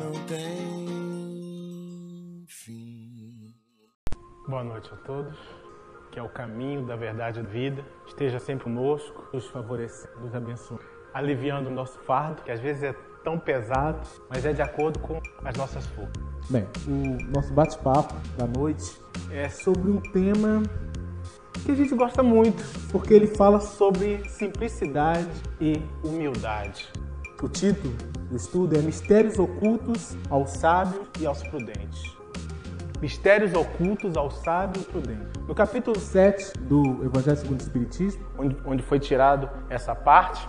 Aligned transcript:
não 0.00 0.12
tem 0.26 1.66
fim. 2.48 3.54
Boa 4.48 4.64
noite 4.64 4.90
a 4.92 4.96
todos. 4.96 5.38
Que 6.10 6.18
é 6.18 6.22
o 6.22 6.28
caminho 6.28 6.86
da 6.86 6.96
verdade 6.96 7.38
e 7.38 7.42
da 7.42 7.48
vida. 7.48 7.84
Esteja 8.06 8.38
sempre 8.38 8.64
conosco, 8.64 9.28
nos 9.32 9.46
favorecendo, 9.46 10.20
nos 10.20 10.34
abençoando, 10.34 10.82
aliviando 11.14 11.68
o 11.68 11.72
nosso 11.72 11.98
fardo, 12.00 12.42
que 12.42 12.50
às 12.50 12.58
vezes 12.60 12.82
é 12.82 12.92
tão 13.22 13.38
pesado, 13.38 14.00
mas 14.28 14.44
é 14.46 14.52
de 14.52 14.62
acordo 14.62 14.98
com 14.98 15.20
as 15.44 15.56
nossas 15.56 15.86
forças. 15.88 16.16
Bem, 16.48 16.66
o 16.88 17.18
nosso 17.32 17.52
bate-papo 17.52 18.14
da 18.36 18.46
noite 18.46 18.98
é 19.30 19.48
sobre 19.48 19.90
um 19.90 20.00
tema 20.00 20.62
que 21.64 21.70
a 21.70 21.74
gente 21.74 21.94
gosta 21.94 22.22
muito, 22.22 22.64
porque 22.90 23.12
ele 23.12 23.26
fala 23.28 23.60
sobre 23.60 24.26
simplicidade 24.30 25.28
e 25.60 25.80
humildade. 26.02 26.88
O 27.40 27.48
título 27.48 27.94
do 28.30 28.36
estudo 28.36 28.78
é 28.78 28.80
Mistérios 28.80 29.38
Ocultos 29.38 30.16
aos 30.30 30.50
Sábios 30.50 31.08
e 31.20 31.26
aos 31.26 31.42
Prudentes. 31.42 32.16
Mistérios 33.02 33.54
ocultos 33.54 34.16
aos 34.16 34.34
sábios 34.42 34.84
e 34.84 34.86
prudentes. 34.86 35.42
No 35.48 35.54
capítulo 35.54 35.98
7 35.98 36.58
do 36.58 37.02
Evangelho 37.02 37.36
segundo 37.38 37.58
o 37.58 37.62
Espiritismo, 37.62 38.22
onde, 38.38 38.56
onde 38.64 38.82
foi 38.82 39.00
tirado 39.00 39.48
essa 39.70 39.94
parte, 39.94 40.46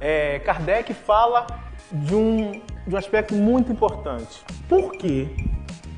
é, 0.00 0.40
Kardec 0.40 0.92
fala 0.92 1.46
de 1.92 2.14
um, 2.14 2.60
de 2.84 2.94
um 2.94 2.98
aspecto 2.98 3.34
muito 3.34 3.70
importante. 3.70 4.44
Por 4.68 4.90
quê? 4.92 5.28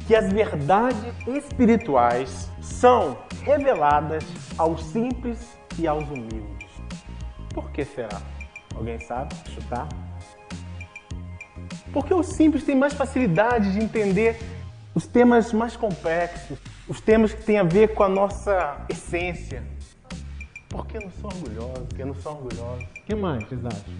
que 0.06 0.14
as 0.14 0.32
verdades 0.32 1.02
espirituais 1.26 2.48
são 2.60 3.18
reveladas 3.42 4.24
aos 4.56 4.80
simples 4.84 5.58
e 5.76 5.86
aos 5.86 6.08
humildes? 6.08 6.70
Por 7.52 7.70
que 7.72 7.84
será? 7.84 8.22
Alguém 8.76 9.00
sabe 9.00 9.34
chutar? 9.50 9.88
Porque 11.96 12.12
os 12.12 12.26
simples 12.26 12.62
têm 12.62 12.76
mais 12.76 12.92
facilidade 12.92 13.72
de 13.72 13.82
entender 13.82 14.38
os 14.94 15.06
temas 15.06 15.50
mais 15.50 15.78
complexos, 15.78 16.58
os 16.86 17.00
temas 17.00 17.32
que 17.32 17.42
têm 17.42 17.56
a 17.56 17.62
ver 17.62 17.94
com 17.94 18.02
a 18.02 18.08
nossa 18.08 18.84
essência. 18.86 19.62
Porque 20.68 20.98
não 20.98 21.10
são 21.10 21.30
orgulhosos, 21.30 21.86
porque 21.88 22.04
não 22.04 22.14
são 22.16 22.32
orgulhosos. 22.32 22.84
O 22.84 23.02
que 23.06 23.14
mais 23.14 23.48
vocês 23.48 23.64
acham? 23.64 23.94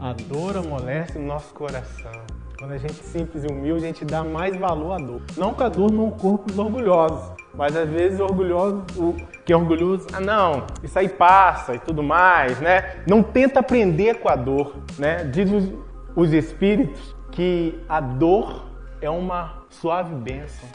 A 0.00 0.12
dor 0.12 0.56
amolece 0.56 1.16
o 1.16 1.22
nosso 1.22 1.54
coração. 1.54 2.10
Quando 2.58 2.72
a 2.72 2.78
gente 2.78 2.98
é 2.98 3.04
simples 3.04 3.44
e 3.44 3.46
humilde, 3.46 3.84
a 3.84 3.86
gente 3.86 4.04
dá 4.04 4.24
mais 4.24 4.56
valor 4.56 4.90
à 4.90 4.98
dor. 4.98 5.22
Não 5.36 5.54
que 5.54 5.62
a 5.62 5.68
dor 5.68 5.92
não 5.92 6.10
corpo 6.10 6.50
os 6.50 6.58
orgulhosos, 6.58 7.30
mas 7.54 7.76
às 7.76 7.88
vezes 7.88 8.18
o 8.18 8.24
orgulhoso, 8.24 8.84
o 8.96 9.14
que 9.44 9.52
é 9.52 9.56
orgulhoso, 9.56 10.08
ah 10.12 10.20
não, 10.20 10.66
isso 10.82 10.98
aí 10.98 11.08
passa 11.08 11.76
e 11.76 11.78
tudo 11.78 12.02
mais, 12.02 12.58
né? 12.58 13.04
Não 13.06 13.22
tenta 13.22 13.60
aprender 13.60 14.16
com 14.16 14.28
a 14.28 14.34
dor, 14.34 14.74
né? 14.98 15.22
Diz 15.22 15.48
os, 15.52 15.93
os 16.16 16.32
espíritos 16.32 17.14
que 17.32 17.78
a 17.88 18.00
dor 18.00 18.66
é 19.00 19.10
uma 19.10 19.64
suave 19.68 20.14
bênção. 20.14 20.68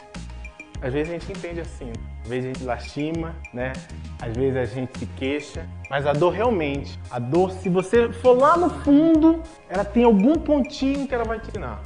Às 0.82 0.92
vezes 0.92 1.10
a 1.10 1.18
gente 1.18 1.32
entende 1.32 1.60
assim, 1.60 1.92
às 2.22 2.28
vezes 2.28 2.44
a 2.44 2.52
gente 2.52 2.64
lastima, 2.64 3.34
né? 3.52 3.72
Às 4.20 4.36
vezes 4.36 4.56
a 4.56 4.64
gente 4.64 4.98
se 4.98 5.06
queixa, 5.06 5.66
mas 5.90 6.06
a 6.06 6.12
dor 6.12 6.30
realmente, 6.30 6.98
a 7.10 7.18
dor, 7.18 7.50
se 7.52 7.68
você 7.68 8.10
for 8.12 8.38
lá 8.38 8.56
no 8.56 8.70
fundo, 8.70 9.42
ela 9.68 9.84
tem 9.84 10.04
algum 10.04 10.34
pontinho 10.34 11.06
que 11.06 11.14
ela 11.14 11.24
vai 11.24 11.38
te 11.38 11.48
ensinar. 11.48 11.80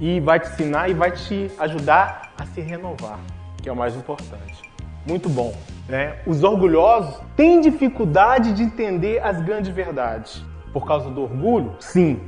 E 0.00 0.20
vai 0.20 0.40
te 0.40 0.48
ensinar 0.48 0.88
e 0.90 0.94
vai 0.94 1.12
te 1.12 1.50
ajudar 1.58 2.32
a 2.38 2.46
se 2.46 2.60
renovar, 2.60 3.20
que 3.62 3.68
é 3.68 3.72
o 3.72 3.76
mais 3.76 3.94
importante. 3.94 4.62
Muito 5.06 5.28
bom. 5.28 5.54
Né? 5.88 6.18
Os 6.26 6.42
orgulhosos 6.42 7.20
têm 7.36 7.60
dificuldade 7.60 8.52
de 8.52 8.62
entender 8.62 9.22
as 9.22 9.40
grandes 9.40 9.70
verdades. 9.70 10.42
Por 10.72 10.86
causa 10.86 11.08
do 11.10 11.22
orgulho? 11.22 11.76
Sim, 11.78 12.20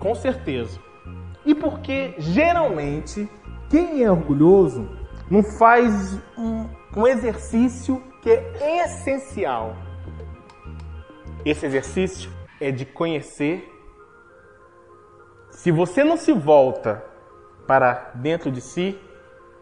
com 0.00 0.14
certeza. 0.14 0.80
E 1.46 1.54
porque 1.54 2.14
geralmente 2.18 3.28
quem 3.68 4.02
é 4.02 4.10
orgulhoso 4.10 4.88
não 5.30 5.44
faz 5.44 6.18
um, 6.36 6.66
um 6.96 7.06
exercício 7.06 8.02
que 8.20 8.30
é 8.30 8.84
essencial. 8.84 9.76
Esse 11.44 11.66
exercício 11.66 12.30
é 12.60 12.72
de 12.72 12.84
conhecer. 12.84 13.66
Se 15.50 15.70
você 15.70 16.02
não 16.02 16.16
se 16.16 16.32
volta 16.32 17.04
para 17.66 18.10
dentro 18.14 18.50
de 18.50 18.60
si, 18.60 18.98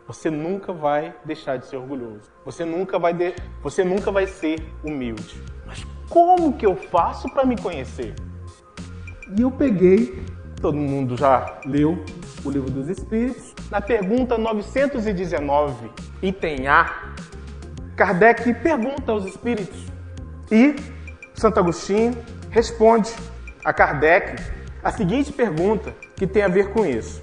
você 0.06 0.31
nunca 0.31 0.72
vai 0.72 1.15
deixar 1.25 1.59
de 1.59 1.66
ser 1.66 1.77
orgulhoso. 1.77 2.31
Você 2.44 2.65
nunca 2.65 2.98
vai, 2.98 3.12
de... 3.12 3.34
você 3.62 3.84
nunca 3.84 4.10
vai 4.10 4.27
ser 4.27 4.59
humilde. 4.82 5.43
Mas 5.66 5.84
como 6.09 6.56
que 6.56 6.65
eu 6.65 6.75
faço 6.75 7.28
para 7.28 7.44
me 7.44 7.60
conhecer? 7.60 8.15
E 9.37 9.43
eu 9.43 9.50
peguei, 9.50 10.25
todo 10.61 10.77
mundo 10.77 11.15
já 11.16 11.61
leu 11.66 12.03
o 12.43 12.50
livro 12.50 12.71
dos 12.71 12.89
Espíritos, 12.89 13.55
na 13.71 13.78
pergunta 13.78 14.39
919, 14.39 15.91
item 16.22 16.66
A, 16.66 17.12
Kardec 17.94 18.55
pergunta 18.55 19.12
aos 19.12 19.27
Espíritos 19.27 19.84
e 20.50 20.75
Santo 21.34 21.61
Agostinho 21.61 22.16
responde 22.50 23.12
a 23.62 23.72
Kardec 23.72 24.43
a 24.83 24.91
seguinte 24.91 25.31
pergunta 25.31 25.95
que 26.16 26.27
tem 26.27 26.43
a 26.43 26.49
ver 26.49 26.71
com 26.72 26.87
isso. 26.87 27.21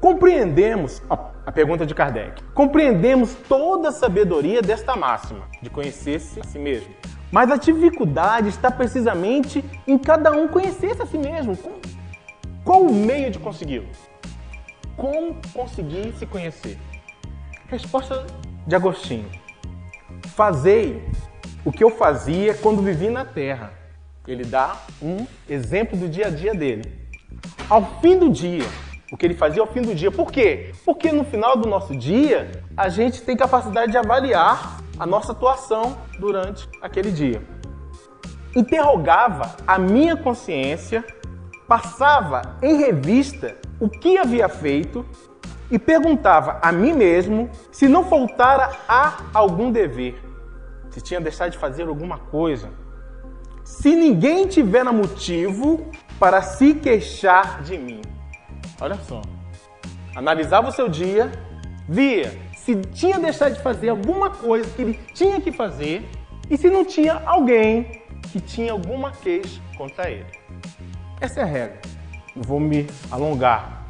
Compreendemos, 0.00 1.00
a 1.08 1.52
pergunta 1.52 1.86
de 1.86 1.94
Kardec, 1.94 2.42
compreendemos 2.54 3.34
toda 3.48 3.90
a 3.90 3.92
sabedoria 3.92 4.60
desta 4.60 4.96
máxima, 4.96 5.44
de 5.62 5.70
conhecer-se 5.70 6.40
a 6.40 6.44
si 6.44 6.58
mesmo. 6.58 6.92
Mas 7.34 7.50
a 7.50 7.56
dificuldade 7.56 8.48
está 8.48 8.70
precisamente 8.70 9.64
em 9.88 9.98
cada 9.98 10.30
um 10.30 10.46
conhecer-se 10.46 11.02
a 11.02 11.06
si 11.06 11.18
mesmo. 11.18 11.58
Qual 12.64 12.80
o 12.82 12.94
meio 12.94 13.28
de 13.28 13.40
consegui-lo? 13.40 13.88
Como 14.96 15.34
conseguir 15.52 16.14
se 16.16 16.26
conhecer? 16.26 16.78
Resposta 17.66 18.24
de 18.64 18.76
Agostinho: 18.76 19.28
Fazei 20.28 21.02
o 21.64 21.72
que 21.72 21.82
eu 21.82 21.90
fazia 21.90 22.54
quando 22.54 22.80
vivi 22.80 23.10
na 23.10 23.24
terra. 23.24 23.72
Ele 24.28 24.44
dá 24.44 24.76
um 25.02 25.26
exemplo 25.48 25.98
do 25.98 26.08
dia 26.08 26.28
a 26.28 26.30
dia 26.30 26.54
dele. 26.54 26.84
Ao 27.68 28.00
fim 28.00 28.16
do 28.16 28.30
dia, 28.30 28.62
o 29.10 29.16
que 29.16 29.26
ele 29.26 29.34
fazia 29.34 29.60
ao 29.60 29.66
fim 29.66 29.82
do 29.82 29.92
dia. 29.92 30.12
Por 30.12 30.30
quê? 30.30 30.72
Porque 30.84 31.10
no 31.10 31.24
final 31.24 31.56
do 31.56 31.68
nosso 31.68 31.96
dia, 31.96 32.62
a 32.76 32.88
gente 32.88 33.22
tem 33.22 33.36
capacidade 33.36 33.90
de 33.90 33.98
avaliar 33.98 34.78
a 34.96 35.04
nossa 35.04 35.32
atuação 35.32 35.96
durante 36.18 36.68
aquele 36.80 37.10
dia. 37.10 37.42
Interrogava 38.54 39.56
a 39.66 39.78
minha 39.78 40.16
consciência, 40.16 41.04
passava 41.66 42.56
em 42.62 42.76
revista 42.76 43.56
o 43.80 43.88
que 43.88 44.16
havia 44.18 44.48
feito 44.48 45.04
e 45.70 45.78
perguntava 45.78 46.58
a 46.62 46.70
mim 46.70 46.92
mesmo 46.92 47.50
se 47.72 47.88
não 47.88 48.04
faltara 48.04 48.70
a 48.88 49.18
algum 49.32 49.72
dever 49.72 50.24
se 50.94 51.00
tinha 51.00 51.20
deixado 51.20 51.50
de 51.50 51.58
fazer 51.58 51.88
alguma 51.88 52.18
coisa. 52.18 52.70
Se 53.64 53.96
ninguém 53.96 54.46
tiver 54.46 54.84
motivo 54.84 55.90
para 56.20 56.40
se 56.40 56.72
queixar 56.74 57.62
de 57.62 57.76
mim. 57.76 58.00
Olha 58.80 58.94
só. 59.08 59.20
Analisava 60.14 60.68
o 60.68 60.72
seu 60.72 60.88
dia, 60.88 61.32
via 61.88 62.32
se 62.64 62.74
tinha 62.76 63.18
deixado 63.18 63.54
de 63.54 63.62
fazer 63.62 63.90
alguma 63.90 64.30
coisa 64.30 64.68
que 64.74 64.82
ele 64.82 65.00
tinha 65.12 65.40
que 65.40 65.52
fazer 65.52 66.04
e 66.50 66.56
se 66.56 66.68
não 66.70 66.84
tinha 66.84 67.22
alguém 67.26 68.02
que 68.32 68.40
tinha 68.40 68.72
alguma 68.72 69.10
queixa 69.12 69.60
contra 69.76 70.10
ele. 70.10 70.26
Essa 71.20 71.40
é 71.40 71.42
a 71.42 71.46
regra. 71.46 71.80
Não 72.34 72.42
vou 72.42 72.58
me 72.58 72.86
alongar. 73.10 73.84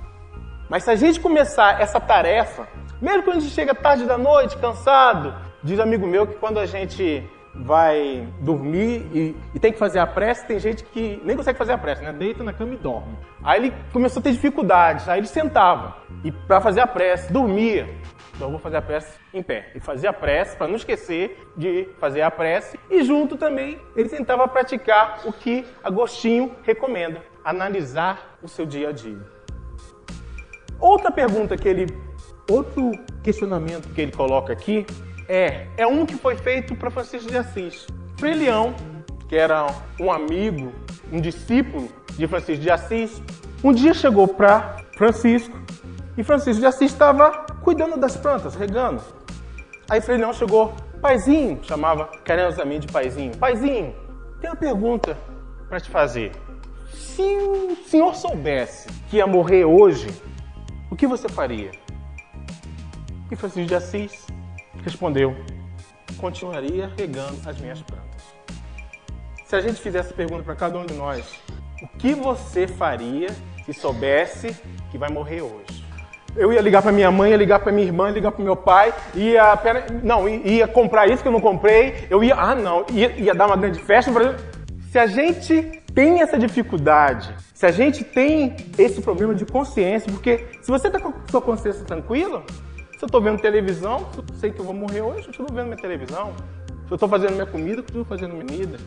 Mas 0.68 0.84
se 0.84 0.90
a 0.90 0.96
gente 0.96 1.20
começar 1.20 1.80
essa 1.80 2.00
tarefa, 2.00 2.66
mesmo 3.00 3.22
quando 3.22 3.36
a 3.36 3.40
gente 3.40 3.54
chega 3.54 3.74
tarde 3.74 4.04
da 4.06 4.18
noite, 4.18 4.56
cansado, 4.58 5.34
Diz 5.64 5.78
um 5.78 5.82
amigo 5.82 6.06
meu 6.06 6.26
que 6.26 6.34
quando 6.34 6.60
a 6.60 6.66
gente 6.66 7.26
vai 7.54 8.28
dormir 8.40 9.06
e, 9.14 9.34
e, 9.54 9.58
tem 9.58 9.72
que 9.72 9.78
fazer 9.78 9.98
a 9.98 10.06
prece, 10.06 10.46
tem 10.46 10.58
gente 10.58 10.84
que 10.84 11.22
nem 11.24 11.34
consegue 11.34 11.56
fazer 11.56 11.72
a 11.72 11.78
prece, 11.78 12.02
né? 12.02 12.12
Deita 12.12 12.44
na 12.44 12.52
cama 12.52 12.74
e 12.74 12.76
dorme. 12.76 13.16
Aí 13.42 13.60
ele 13.60 13.74
começou 13.90 14.20
a 14.20 14.22
ter 14.22 14.32
dificuldades, 14.32 15.08
aí 15.08 15.20
ele 15.20 15.26
sentava 15.26 15.96
e 16.22 16.30
para 16.30 16.60
fazer 16.60 16.82
a 16.82 16.86
prece, 16.86 17.32
dormia. 17.32 17.88
Então 18.34 18.48
eu 18.48 18.50
vou 18.50 18.58
fazer 18.58 18.76
a 18.76 18.82
prece 18.82 19.18
em 19.32 19.42
pé. 19.42 19.70
E 19.74 19.80
fazia 19.80 20.10
a 20.10 20.12
prece 20.12 20.56
para 20.56 20.66
não 20.66 20.76
esquecer 20.76 21.38
de 21.56 21.88
fazer 21.98 22.22
a 22.22 22.30
prece 22.30 22.78
e 22.90 23.02
junto 23.04 23.36
também 23.36 23.80
ele 23.96 24.08
tentava 24.08 24.46
praticar 24.48 25.20
o 25.24 25.32
que 25.32 25.64
Agostinho 25.82 26.54
recomenda, 26.62 27.22
analisar 27.44 28.36
o 28.42 28.48
seu 28.48 28.66
dia 28.66 28.88
a 28.88 28.92
dia. 28.92 29.20
Outra 30.80 31.10
pergunta 31.10 31.56
que 31.56 31.68
ele 31.68 31.86
outro 32.50 32.92
questionamento 33.22 33.88
que 33.94 34.00
ele 34.02 34.12
coloca 34.12 34.52
aqui 34.52 34.86
é, 35.28 35.66
é 35.76 35.86
um 35.86 36.04
que 36.04 36.14
foi 36.14 36.36
feito 36.36 36.74
para 36.74 36.90
Francisco 36.90 37.30
de 37.30 37.38
Assis. 37.38 37.86
Frei 38.18 38.34
que 39.28 39.36
era 39.36 39.66
um 39.98 40.12
amigo, 40.12 40.72
um 41.10 41.20
discípulo 41.20 41.88
de 42.10 42.26
Francisco 42.26 42.62
de 42.62 42.70
Assis, 42.70 43.22
um 43.62 43.72
dia 43.72 43.94
chegou 43.94 44.28
para 44.28 44.76
Francisco 44.96 45.58
e 46.16 46.22
Francisco 46.22 46.60
de 46.60 46.66
Assis 46.66 46.92
estava 46.92 47.46
cuidando 47.64 47.96
das 47.96 48.14
plantas, 48.14 48.54
regando. 48.54 49.02
Aí 49.88 50.00
Frei 50.00 50.18
Leão 50.18 50.34
chegou, 50.34 50.74
paizinho, 51.00 51.58
chamava 51.64 52.06
carinhosamente 52.22 52.86
de 52.86 52.92
paizinho, 52.92 53.36
paizinho, 53.38 53.94
tem 54.40 54.50
uma 54.50 54.56
pergunta 54.56 55.16
para 55.68 55.80
te 55.80 55.88
fazer. 55.88 56.32
se 56.92 57.22
o 57.22 57.74
senhor 57.86 58.14
soubesse 58.14 58.88
que 59.08 59.16
ia 59.16 59.26
morrer 59.26 59.64
hoje, 59.64 60.08
o 60.90 60.96
que 60.96 61.06
você 61.06 61.28
faria? 61.28 61.70
E 63.30 63.36
Francisco 63.36 63.66
de 63.66 63.74
Assis 63.74 64.26
respondeu: 64.82 65.34
continuaria 66.18 66.92
regando 66.96 67.48
as 67.48 67.58
minhas 67.58 67.80
plantas. 67.82 68.22
Se 69.46 69.56
a 69.56 69.60
gente 69.60 69.80
fizesse 69.80 70.08
essa 70.08 70.14
pergunta 70.14 70.42
para 70.42 70.54
cada 70.54 70.78
um 70.78 70.84
de 70.84 70.94
nós, 70.94 71.40
o 71.82 71.88
que 71.98 72.14
você 72.14 72.66
faria 72.68 73.28
se 73.64 73.72
soubesse 73.72 74.54
que 74.90 74.98
vai 74.98 75.10
morrer 75.10 75.40
hoje? 75.40 75.83
Eu 76.36 76.52
ia 76.52 76.60
ligar 76.60 76.82
para 76.82 76.90
minha 76.90 77.10
mãe, 77.10 77.30
ia 77.30 77.36
ligar 77.36 77.60
para 77.60 77.70
minha 77.70 77.86
irmã, 77.86 78.08
ia 78.08 78.14
ligar 78.14 78.32
para 78.32 78.44
meu 78.44 78.56
pai, 78.56 78.92
ia, 79.14 79.56
pera, 79.56 79.86
não, 80.02 80.28
ia 80.28 80.66
comprar 80.66 81.08
isso 81.08 81.22
que 81.22 81.28
eu 81.28 81.32
não 81.32 81.40
comprei, 81.40 82.06
eu 82.10 82.24
ia, 82.24 82.34
ah 82.34 82.54
não, 82.54 82.84
ia, 82.92 83.12
ia 83.12 83.34
dar 83.34 83.46
uma 83.46 83.56
grande 83.56 83.78
festa. 83.78 84.10
Se 84.90 84.98
a 84.98 85.06
gente 85.06 85.82
tem 85.94 86.20
essa 86.20 86.36
dificuldade, 86.36 87.32
se 87.54 87.64
a 87.64 87.70
gente 87.70 88.02
tem 88.02 88.56
esse 88.76 89.00
problema 89.00 89.34
de 89.34 89.46
consciência, 89.46 90.10
porque 90.10 90.44
se 90.60 90.70
você 90.70 90.88
está 90.88 90.98
com 90.98 91.10
a 91.10 91.12
sua 91.30 91.40
consciência 91.40 91.84
tranquila, 91.84 92.42
se 92.98 93.04
eu 93.04 93.06
estou 93.06 93.20
vendo 93.20 93.40
televisão, 93.40 94.08
eu 94.16 94.24
sei 94.36 94.50
que 94.50 94.58
eu 94.58 94.64
vou 94.64 94.74
morrer 94.74 95.02
hoje, 95.02 95.26
eu 95.26 95.30
estou 95.30 95.46
vendo 95.52 95.66
minha 95.66 95.76
televisão. 95.76 96.32
Se 96.86 96.92
eu 96.92 96.96
estou 96.96 97.08
fazendo 97.08 97.32
minha 97.32 97.46
comida, 97.46 97.78
eu 97.78 97.84
estou 97.86 98.04
fazendo 98.04 98.34
minha 98.34 98.44
comida. 98.44 98.78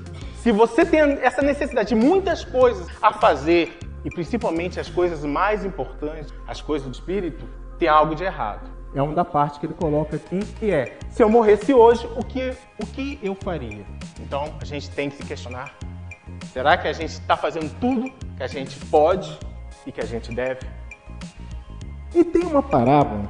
Se 0.44 0.52
você 0.52 0.86
tem 0.86 1.00
essa 1.22 1.42
necessidade 1.42 1.90
de 1.90 1.96
muitas 1.96 2.46
coisas 2.46 2.88
a 3.02 3.14
fazer, 3.14 3.78
e 4.04 4.10
principalmente 4.10 4.80
as 4.80 4.90
coisas 4.90 5.24
mais 5.24 5.66
importantes, 5.66 6.34
as 6.48 6.62
coisas 6.62 6.88
do 6.88 6.94
espírito, 6.94 7.48
tem 7.78 7.88
algo 7.88 8.16
de 8.16 8.24
errado. 8.24 8.70
É 8.96 9.02
uma 9.02 9.14
da 9.14 9.26
parte 9.26 9.60
que 9.60 9.66
ele 9.66 9.74
coloca 9.74 10.16
aqui, 10.16 10.40
que 10.60 10.72
é: 10.72 10.98
se 11.10 11.22
eu 11.22 11.30
morresse 11.30 11.74
hoje, 11.74 12.08
o 12.16 12.24
que, 12.24 12.54
o 12.82 12.86
que 12.86 13.20
eu 13.22 13.36
faria? 13.36 13.86
Então 14.20 14.54
a 14.62 14.66
gente 14.66 14.90
tem 14.90 15.10
que 15.10 15.18
se 15.18 15.24
questionar: 15.24 15.76
será 16.54 16.78
que 16.78 16.88
a 16.88 16.94
gente 16.94 17.12
está 17.12 17.36
fazendo 17.36 17.70
tudo 17.80 18.12
que 18.36 18.44
a 18.44 18.48
gente 18.48 18.80
pode 18.86 19.38
e 19.86 19.92
que 19.92 20.02
a 20.02 20.06
gente 20.06 20.34
deve? 20.34 20.62
E 22.16 22.24
tem 22.24 22.44
uma 22.44 22.64
parábola 22.64 23.28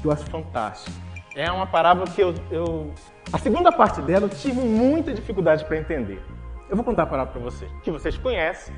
que 0.00 0.06
eu 0.06 0.12
acho 0.12 0.24
fantástica. 0.26 0.92
É 1.34 1.50
uma 1.50 1.66
parábola 1.66 2.06
que 2.06 2.22
eu, 2.22 2.34
eu. 2.50 2.92
A 3.32 3.38
segunda 3.38 3.72
parte 3.72 4.02
dela 4.02 4.26
eu 4.26 4.28
tive 4.28 4.60
muita 4.60 5.14
dificuldade 5.14 5.64
para 5.64 5.78
entender. 5.78 6.22
Eu 6.68 6.76
vou 6.76 6.84
contar 6.84 7.04
a 7.04 7.06
parábola 7.06 7.32
para 7.32 7.42
vocês, 7.42 7.70
que 7.82 7.90
vocês 7.90 8.16
conhecem, 8.18 8.74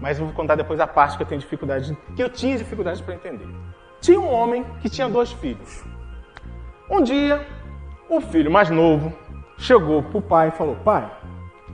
mas 0.00 0.18
eu 0.18 0.26
vou 0.26 0.34
contar 0.34 0.54
depois 0.54 0.80
a 0.80 0.86
parte 0.86 1.16
que 1.16 1.22
eu 1.22 1.26
tenho 1.26 1.40
dificuldade, 1.40 1.96
que 2.14 2.22
eu 2.22 2.28
tinha 2.28 2.56
dificuldade 2.56 3.02
para 3.02 3.14
entender. 3.14 3.48
Tinha 4.00 4.20
um 4.20 4.30
homem 4.30 4.64
que 4.80 4.88
tinha 4.88 5.08
dois 5.08 5.32
filhos. 5.32 5.84
Um 6.88 7.02
dia, 7.02 7.46
o 8.08 8.20
filho 8.20 8.50
mais 8.50 8.70
novo 8.70 9.12
chegou 9.58 10.02
para 10.02 10.18
o 10.18 10.22
pai 10.22 10.48
e 10.48 10.52
falou: 10.52 10.76
Pai, 10.76 11.10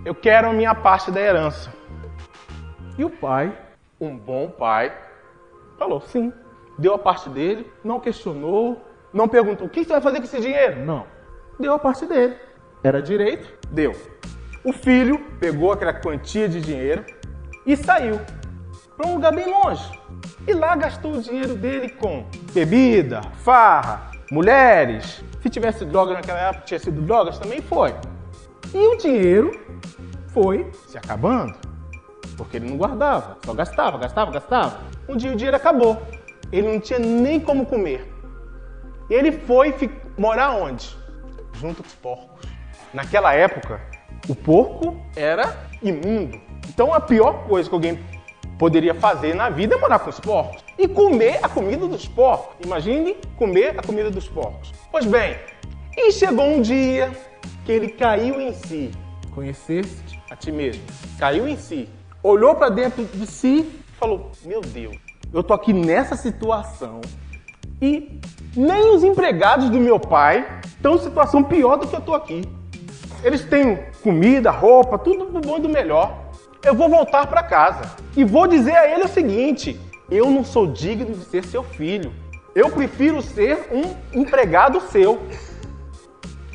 eu 0.05 0.15
quero 0.15 0.49
a 0.49 0.53
minha 0.53 0.75
parte 0.75 1.11
da 1.11 1.21
herança. 1.21 1.73
E 2.97 3.05
o 3.05 3.11
pai, 3.11 3.57
um 4.01 4.17
bom 4.17 4.49
pai, 4.49 4.93
falou: 5.79 6.01
Sim. 6.01 6.33
Deu 6.77 6.93
a 6.93 6.99
parte 6.99 7.29
dele, 7.29 7.71
não 7.85 8.01
questionou, 8.01 8.83
não 9.13 9.29
perguntou: 9.29 9.67
O 9.67 9.71
que 9.71 9.85
você 9.85 9.93
vai 9.93 10.01
fazer 10.01 10.19
com 10.19 10.25
esse 10.25 10.41
dinheiro? 10.41 10.85
Não. 10.85 11.07
Deu 11.59 11.73
a 11.73 11.79
parte 11.79 12.05
dele. 12.05 12.37
Era 12.83 13.01
direito? 13.01 13.49
Deu. 13.71 13.93
O 14.65 14.73
filho 14.73 15.19
pegou 15.39 15.73
aquela 15.73 15.93
quantia 15.93 16.49
de 16.49 16.61
dinheiro 16.61 17.05
e 17.67 17.77
saiu 17.77 18.21
para 18.97 19.09
um 19.09 19.15
lugar 19.15 19.33
bem 19.35 19.47
longe. 19.47 19.91
E 20.47 20.53
lá 20.53 20.77
gastou 20.77 21.13
o 21.13 21.21
dinheiro 21.21 21.55
dele 21.55 21.89
com 21.89 22.27
bebida, 22.53 23.21
farra, 23.43 24.11
mulheres. 24.31 25.23
Se 25.43 25.49
tivesse 25.49 25.85
droga 25.85 26.15
naquela 26.15 26.39
época, 26.39 26.65
tinha 26.65 26.79
sido 26.79 27.01
drogas, 27.03 27.39
também 27.39 27.61
foi. 27.63 27.95
E 28.73 28.95
o 28.95 28.97
dinheiro 28.97 29.53
foi 30.29 30.71
se 30.89 30.99
acabando, 30.99 31.55
porque 32.37 32.57
ele 32.57 32.69
não 32.69 32.77
guardava, 32.77 33.39
só 33.45 33.55
gastava, 33.55 33.99
gastava, 33.99 34.31
gastava. 34.33 34.81
Um 35.09 35.17
dia 35.17 35.33
o 35.33 35.37
dinheiro 35.37 35.57
acabou, 35.57 36.03
ele 36.51 36.69
não 36.69 36.81
tinha 36.81 36.99
nem 36.99 37.39
como 37.39 37.67
comer. 37.67 38.11
Ele 39.09 39.33
foi 39.33 39.75
morar 40.17 40.53
onde? 40.53 40.97
Junto 41.55 41.83
com 41.83 41.89
os 41.89 41.95
porcos. 41.95 42.49
Naquela 42.93 43.35
época, 43.35 43.81
o 44.29 44.35
porco 44.35 44.97
era 45.15 45.57
imundo. 45.83 46.41
Então 46.69 46.93
a 46.93 47.01
pior 47.01 47.47
coisa 47.47 47.69
que 47.69 47.75
alguém 47.75 47.99
poderia 48.59 48.95
fazer 48.95 49.35
na 49.35 49.51
vida 49.51 49.75
é 49.75 49.79
morar 49.79 49.99
com 49.99 50.11
os 50.11 50.21
porcos 50.21 50.65
e 50.79 50.87
comer 50.87 51.39
a 51.43 51.49
comida 51.49 51.87
dos 51.87 52.07
porcos. 52.07 52.55
Imagine 52.65 53.17
comer 53.37 53.79
a 53.79 53.83
comida 53.83 54.11
dos 54.11 54.29
porcos. 54.29 54.73
Pois 54.91 55.05
bem, 55.05 55.37
e 55.97 56.13
chegou 56.13 56.47
um 56.47 56.61
dia 56.61 57.11
que 57.65 57.73
ele 57.73 57.89
caiu 57.89 58.41
em 58.41 58.53
si. 58.53 58.91
Conhecesse 59.35 60.03
a 60.31 60.37
ti 60.37 60.53
mesmo. 60.53 60.83
Caiu 61.19 61.49
em 61.49 61.57
si. 61.57 61.89
Olhou 62.23 62.55
para 62.55 62.69
dentro 62.69 63.05
de 63.05 63.27
si 63.27 63.61
e 63.89 63.97
falou: 63.99 64.31
Meu 64.45 64.61
Deus, 64.61 64.97
eu 65.33 65.43
tô 65.43 65.53
aqui 65.53 65.73
nessa 65.73 66.17
situação 66.17 67.01
e 67.81 68.21
nem 68.57 68.95
os 68.95 69.03
empregados 69.03 69.69
do 69.69 69.79
meu 69.81 69.99
pai 69.99 70.61
estão 70.65 70.95
em 70.95 70.99
situação 70.99 71.43
pior 71.43 71.77
do 71.77 71.87
que 71.87 71.95
eu 71.95 72.01
tô 72.01 72.15
aqui. 72.15 72.43
Eles 73.23 73.45
têm 73.45 73.79
comida, 74.03 74.51
roupa, 74.51 74.99
tudo 74.99 75.27
do 75.27 75.41
bom 75.41 75.59
e 75.59 75.61
do 75.61 75.69
melhor. 75.69 76.24
Eu 76.65 76.75
vou 76.75 76.89
voltar 76.89 77.27
para 77.27 77.43
casa 77.43 77.83
e 78.17 78.25
vou 78.25 78.47
dizer 78.47 78.75
a 78.75 78.89
ele 78.89 79.05
o 79.05 79.09
seguinte: 79.09 79.79
eu 80.11 80.31
não 80.31 80.43
sou 80.43 80.67
digno 80.67 81.15
de 81.15 81.25
ser 81.25 81.45
seu 81.45 81.63
filho. 81.63 82.11
Eu 82.55 82.71
prefiro 82.71 83.21
ser 83.21 83.69
um 83.71 83.95
empregado 84.19 84.81
seu. 84.81 85.23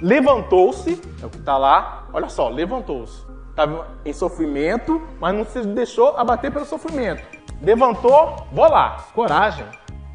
Levantou-se, 0.01 0.99
é 1.21 1.25
o 1.25 1.29
que 1.29 1.37
está 1.37 1.57
lá, 1.57 2.07
olha 2.11 2.27
só, 2.27 2.49
levantou-se. 2.49 3.23
Estava 3.49 3.87
em 4.03 4.13
sofrimento, 4.13 5.01
mas 5.19 5.35
não 5.35 5.45
se 5.45 5.61
deixou 5.61 6.17
abater 6.17 6.51
pelo 6.51 6.65
sofrimento. 6.65 7.21
Levantou, 7.61 8.47
vou 8.51 8.67
lá, 8.67 9.05
coragem. 9.13 9.65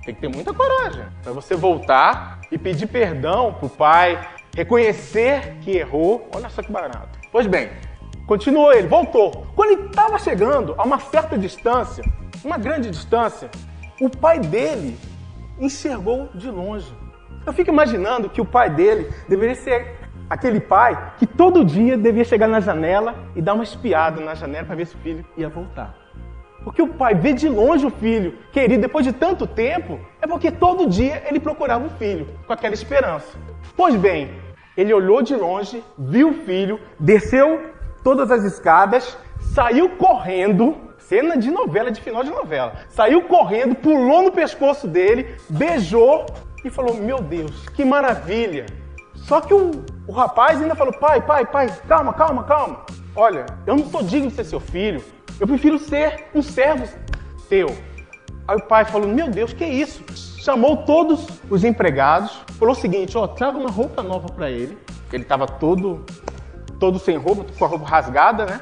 Tem 0.04 0.14
que 0.14 0.20
ter 0.20 0.28
muita 0.28 0.52
coragem 0.52 1.04
para 1.22 1.32
você 1.32 1.54
voltar 1.54 2.40
e 2.50 2.58
pedir 2.58 2.86
perdão 2.86 3.52
para 3.52 3.66
o 3.66 3.70
pai, 3.70 4.28
reconhecer 4.56 5.58
que 5.60 5.72
errou. 5.72 6.28
Olha 6.34 6.48
só 6.48 6.62
que 6.62 6.72
barato. 6.72 7.18
Pois 7.30 7.46
bem, 7.46 7.70
continuou 8.26 8.72
ele, 8.72 8.88
voltou. 8.88 9.46
Quando 9.54 9.72
ele 9.72 9.86
estava 9.86 10.18
chegando 10.18 10.74
a 10.78 10.84
uma 10.84 10.98
certa 10.98 11.36
distância, 11.38 12.04
uma 12.44 12.58
grande 12.58 12.90
distância, 12.90 13.50
o 14.00 14.08
pai 14.08 14.38
dele 14.38 14.96
enxergou 15.58 16.28
de 16.34 16.50
longe. 16.50 16.92
Eu 17.46 17.52
fico 17.52 17.70
imaginando 17.70 18.28
que 18.28 18.40
o 18.40 18.44
pai 18.44 18.70
dele 18.70 19.10
deveria 19.28 19.54
ser 19.54 19.98
aquele 20.28 20.60
pai 20.60 21.14
que 21.18 21.26
todo 21.26 21.64
dia 21.64 21.96
devia 21.96 22.24
chegar 22.24 22.48
na 22.48 22.60
janela 22.60 23.14
e 23.36 23.42
dar 23.42 23.54
uma 23.54 23.64
espiada 23.64 24.20
na 24.20 24.34
janela 24.34 24.66
para 24.66 24.76
ver 24.76 24.86
se 24.86 24.94
o 24.94 24.98
filho 24.98 25.24
ia 25.36 25.48
voltar. 25.48 25.94
Porque 26.64 26.80
o 26.80 26.88
pai 26.88 27.14
vê 27.14 27.34
de 27.34 27.46
longe 27.48 27.84
o 27.84 27.90
filho 27.90 28.38
querido 28.50 28.80
depois 28.80 29.04
de 29.04 29.12
tanto 29.12 29.46
tempo, 29.46 30.00
é 30.20 30.26
porque 30.26 30.50
todo 30.50 30.88
dia 30.88 31.22
ele 31.28 31.38
procurava 31.38 31.86
o 31.86 31.90
filho 31.90 32.26
com 32.46 32.52
aquela 32.52 32.72
esperança. 32.72 33.38
Pois 33.76 33.94
bem, 33.94 34.30
ele 34.76 34.92
olhou 34.92 35.22
de 35.22 35.36
longe, 35.36 35.84
viu 35.98 36.30
o 36.30 36.34
filho, 36.44 36.80
desceu 36.98 37.73
todas 38.04 38.30
as 38.30 38.44
escadas, 38.44 39.18
saiu 39.52 39.96
correndo, 39.96 40.76
cena 40.98 41.36
de 41.36 41.50
novela, 41.50 41.90
de 41.90 42.00
final 42.00 42.22
de 42.22 42.30
novela. 42.30 42.74
Saiu 42.90 43.22
correndo, 43.22 43.74
pulou 43.74 44.22
no 44.22 44.30
pescoço 44.30 44.86
dele, 44.86 45.34
beijou 45.48 46.26
e 46.64 46.70
falou: 46.70 46.94
Meu 46.94 47.18
Deus, 47.18 47.68
que 47.70 47.84
maravilha! 47.84 48.66
Só 49.16 49.40
que 49.40 49.52
o, 49.52 49.72
o 50.06 50.12
rapaz 50.12 50.62
ainda 50.62 50.76
falou: 50.76 50.92
Pai, 50.92 51.20
pai, 51.20 51.44
pai, 51.46 51.66
calma, 51.88 52.12
calma, 52.12 52.44
calma. 52.44 52.84
Olha, 53.16 53.46
eu 53.66 53.74
não 53.74 53.86
sou 53.86 54.02
digno 54.02 54.28
de 54.28 54.36
ser 54.36 54.44
seu 54.44 54.60
filho. 54.60 55.02
Eu 55.40 55.48
prefiro 55.48 55.80
ser 55.80 56.26
um 56.32 56.42
servo 56.42 56.86
teu. 57.48 57.74
Aí 58.46 58.56
o 58.56 58.62
pai 58.62 58.84
falou: 58.84 59.08
Meu 59.08 59.28
Deus, 59.28 59.52
que 59.52 59.64
isso? 59.64 60.04
chamou 60.44 60.76
todos 60.76 61.26
os 61.48 61.64
empregados, 61.64 62.38
falou 62.58 62.74
o 62.74 62.78
seguinte: 62.78 63.16
ó, 63.16 63.26
traga 63.26 63.58
uma 63.58 63.70
roupa 63.70 64.02
nova 64.02 64.28
para 64.28 64.50
ele. 64.50 64.76
Ele 65.10 65.22
estava 65.22 65.46
todo, 65.46 66.04
todo 66.84 66.98
sem 66.98 67.16
roupa, 67.16 67.46
com 67.58 67.64
a 67.64 67.68
roupa 67.68 67.86
rasgada, 67.86 68.44
né? 68.44 68.60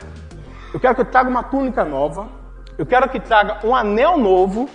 Eu 0.73 0.79
quero 0.79 0.95
que 0.95 1.05
traga 1.05 1.29
uma 1.29 1.43
túnica 1.43 1.85
nova. 1.85 2.29
Eu 2.79 2.87
quero 2.87 3.09
que 3.09 3.19
traga 3.19 3.67
um 3.67 3.75
anel 3.75 4.17
novo. 4.17 4.71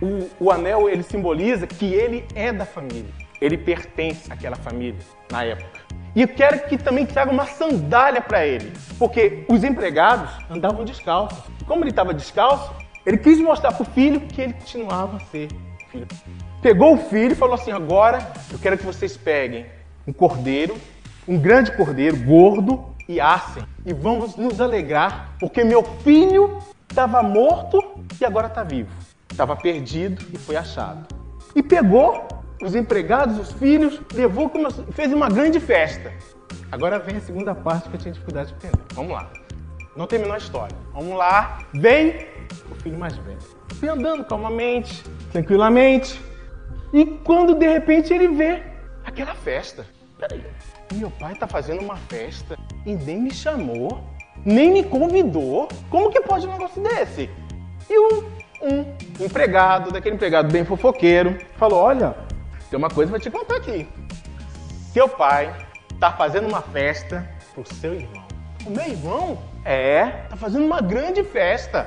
O, 0.00 0.44
o 0.44 0.50
anel 0.52 0.88
ele 0.88 1.02
simboliza 1.02 1.66
que 1.66 1.92
ele 1.92 2.24
é 2.32 2.52
da 2.52 2.64
família. 2.64 3.10
Ele 3.40 3.58
pertence 3.58 4.32
àquela 4.32 4.54
família 4.54 5.00
na 5.32 5.42
época. 5.42 5.80
E 6.14 6.22
eu 6.22 6.28
quero 6.28 6.60
que 6.68 6.78
também 6.78 7.04
traga 7.04 7.32
uma 7.32 7.44
sandália 7.44 8.22
para 8.22 8.46
ele, 8.46 8.72
porque 9.00 9.44
os 9.48 9.64
empregados 9.64 10.30
andavam 10.48 10.84
descalços. 10.84 11.42
Como 11.66 11.82
ele 11.82 11.90
estava 11.90 12.14
descalço, 12.14 12.72
ele 13.04 13.18
quis 13.18 13.40
mostrar 13.40 13.72
para 13.72 13.82
o 13.82 13.86
filho 13.86 14.20
que 14.20 14.40
ele 14.40 14.52
continuava 14.52 15.16
a 15.16 15.20
ser 15.20 15.48
filho. 15.90 16.06
Pegou 16.62 16.94
o 16.94 16.98
filho 16.98 17.32
e 17.32 17.34
falou 17.34 17.56
assim: 17.56 17.72
agora 17.72 18.18
eu 18.52 18.60
quero 18.60 18.78
que 18.78 18.86
vocês 18.86 19.16
peguem 19.16 19.66
um 20.06 20.12
cordeiro, 20.12 20.76
um 21.26 21.38
grande 21.38 21.72
cordeiro, 21.72 22.16
gordo, 22.18 22.96
e 23.08 23.20
assem. 23.20 23.62
E 23.84 23.92
vamos 23.92 24.36
nos 24.36 24.60
alegrar, 24.60 25.36
porque 25.38 25.62
meu 25.62 25.82
filho 25.82 26.58
estava 26.88 27.22
morto 27.22 27.82
e 28.20 28.24
agora 28.24 28.48
está 28.48 28.62
vivo. 28.62 28.90
Estava 29.30 29.56
perdido 29.56 30.24
e 30.32 30.38
foi 30.38 30.56
achado. 30.56 31.06
E 31.54 31.62
pegou 31.62 32.26
os 32.62 32.74
empregados, 32.74 33.38
os 33.38 33.52
filhos, 33.52 34.00
levou, 34.14 34.50
fez 34.92 35.12
uma 35.12 35.28
grande 35.28 35.60
festa. 35.60 36.12
Agora 36.70 36.98
vem 36.98 37.16
a 37.16 37.20
segunda 37.20 37.54
parte 37.54 37.88
que 37.88 37.96
eu 37.96 38.00
tinha 38.00 38.12
dificuldade 38.12 38.48
de 38.48 38.54
entender. 38.54 38.84
Vamos 38.94 39.12
lá. 39.12 39.30
Não 39.96 40.06
terminou 40.06 40.34
a 40.34 40.38
história. 40.38 40.76
Vamos 40.92 41.16
lá. 41.16 41.58
Vem 41.72 42.26
o 42.70 42.74
filho 42.76 42.98
mais 42.98 43.16
velho. 43.16 43.38
Vem 43.74 43.90
andando 43.90 44.24
calmamente, 44.24 45.02
tranquilamente. 45.32 46.20
E 46.92 47.04
quando 47.04 47.54
de 47.54 47.66
repente 47.66 48.12
ele 48.12 48.28
vê 48.28 48.62
aquela 49.04 49.34
festa. 49.34 49.86
Peraí, 50.18 50.44
meu 50.94 51.10
pai 51.10 51.34
tá 51.34 51.46
fazendo 51.46 51.82
uma 51.82 51.96
festa 51.96 52.58
e 52.84 52.94
nem 52.94 53.20
me 53.20 53.32
chamou, 53.32 54.00
nem 54.44 54.70
me 54.70 54.84
convidou. 54.84 55.68
Como 55.90 56.10
que 56.10 56.20
pode 56.20 56.46
um 56.46 56.52
negócio 56.52 56.82
desse? 56.82 57.28
E 57.88 57.98
um, 57.98 58.24
um 58.62 59.24
empregado, 59.24 59.90
daquele 59.90 60.14
empregado 60.14 60.50
bem 60.50 60.64
fofoqueiro, 60.64 61.38
falou: 61.56 61.80
Olha, 61.80 62.14
tem 62.70 62.78
uma 62.78 62.90
coisa 62.90 63.10
pra 63.10 63.20
te 63.20 63.30
contar 63.30 63.56
aqui. 63.56 63.88
Seu 64.92 65.08
pai 65.08 65.54
tá 66.00 66.12
fazendo 66.12 66.48
uma 66.48 66.62
festa 66.62 67.28
pro 67.54 67.64
seu 67.74 67.94
irmão. 67.94 68.24
O 68.64 68.70
meu 68.70 68.84
irmão? 68.84 69.38
É, 69.64 70.06
tá 70.28 70.36
fazendo 70.36 70.64
uma 70.64 70.80
grande 70.80 71.22
festa. 71.24 71.86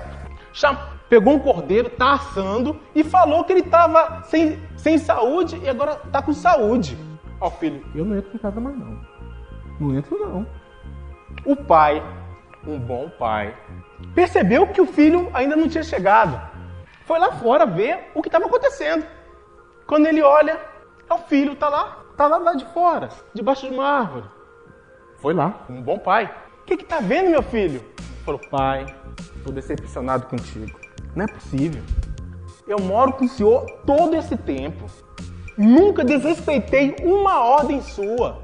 Pegou 1.10 1.34
um 1.34 1.40
cordeiro, 1.40 1.90
tá 1.90 2.14
assando 2.14 2.80
e 2.94 3.04
falou 3.04 3.44
que 3.44 3.52
ele 3.52 3.64
tava 3.64 4.24
sem, 4.26 4.60
sem 4.78 4.98
saúde 4.98 5.60
e 5.64 5.68
agora 5.68 5.96
tá 5.96 6.22
com 6.22 6.34
saúde. 6.34 6.96
Ó, 7.40 7.48
oh, 7.48 7.52
filho. 7.52 7.84
Eu 7.96 8.06
não 8.06 8.18
entro 8.18 8.32
em 8.34 8.38
casa 8.38 8.60
mais 8.60 8.78
não. 8.78 9.00
Não 9.80 9.98
entro 9.98 10.20
não. 10.20 10.48
O 11.46 11.56
pai, 11.56 12.04
um 12.66 12.80
bom 12.80 13.10
pai, 13.18 13.56
percebeu 14.14 14.68
que 14.68 14.82
o 14.82 14.86
filho 14.86 15.30
ainda 15.34 15.56
não 15.56 15.70
tinha 15.70 15.84
chegado. 15.84 16.40
Foi 17.06 17.20
lá 17.20 17.32
fora 17.34 17.66
ver 17.66 18.12
o 18.14 18.22
que 18.22 18.28
estava 18.28 18.46
acontecendo. 18.46 19.06
Quando 19.88 20.08
ele 20.08 20.22
olha, 20.22 20.60
o 21.10 21.18
filho 21.18 21.56
tá 21.56 21.70
lá, 21.70 22.04
tá 22.16 22.28
lá, 22.28 22.38
lá 22.38 22.54
de 22.54 22.66
fora, 22.66 23.10
debaixo 23.34 23.68
de 23.68 23.74
uma 23.74 23.86
árvore. 23.86 24.26
Foi 25.18 25.34
lá, 25.34 25.66
um 25.70 25.82
bom 25.82 25.98
pai 25.98 26.32
que 26.70 26.78
que 26.78 26.86
tá 26.86 27.00
vendo, 27.00 27.32
meu 27.32 27.42
filho? 27.42 27.84
Falou, 28.24 28.40
pai, 28.52 28.86
estou 29.36 29.52
decepcionado 29.52 30.28
contigo. 30.28 30.80
Não 31.16 31.26
é 31.26 31.28
possível. 31.28 31.82
Eu 32.68 32.78
moro 32.80 33.14
com 33.14 33.26
o 33.26 33.28
senhor 33.28 33.66
todo 33.88 34.16
esse 34.16 34.38
tempo. 34.38 34.86
Nunca 35.60 36.06
desrespeitei 36.06 36.96
uma 37.04 37.44
ordem 37.44 37.82
sua. 37.82 38.42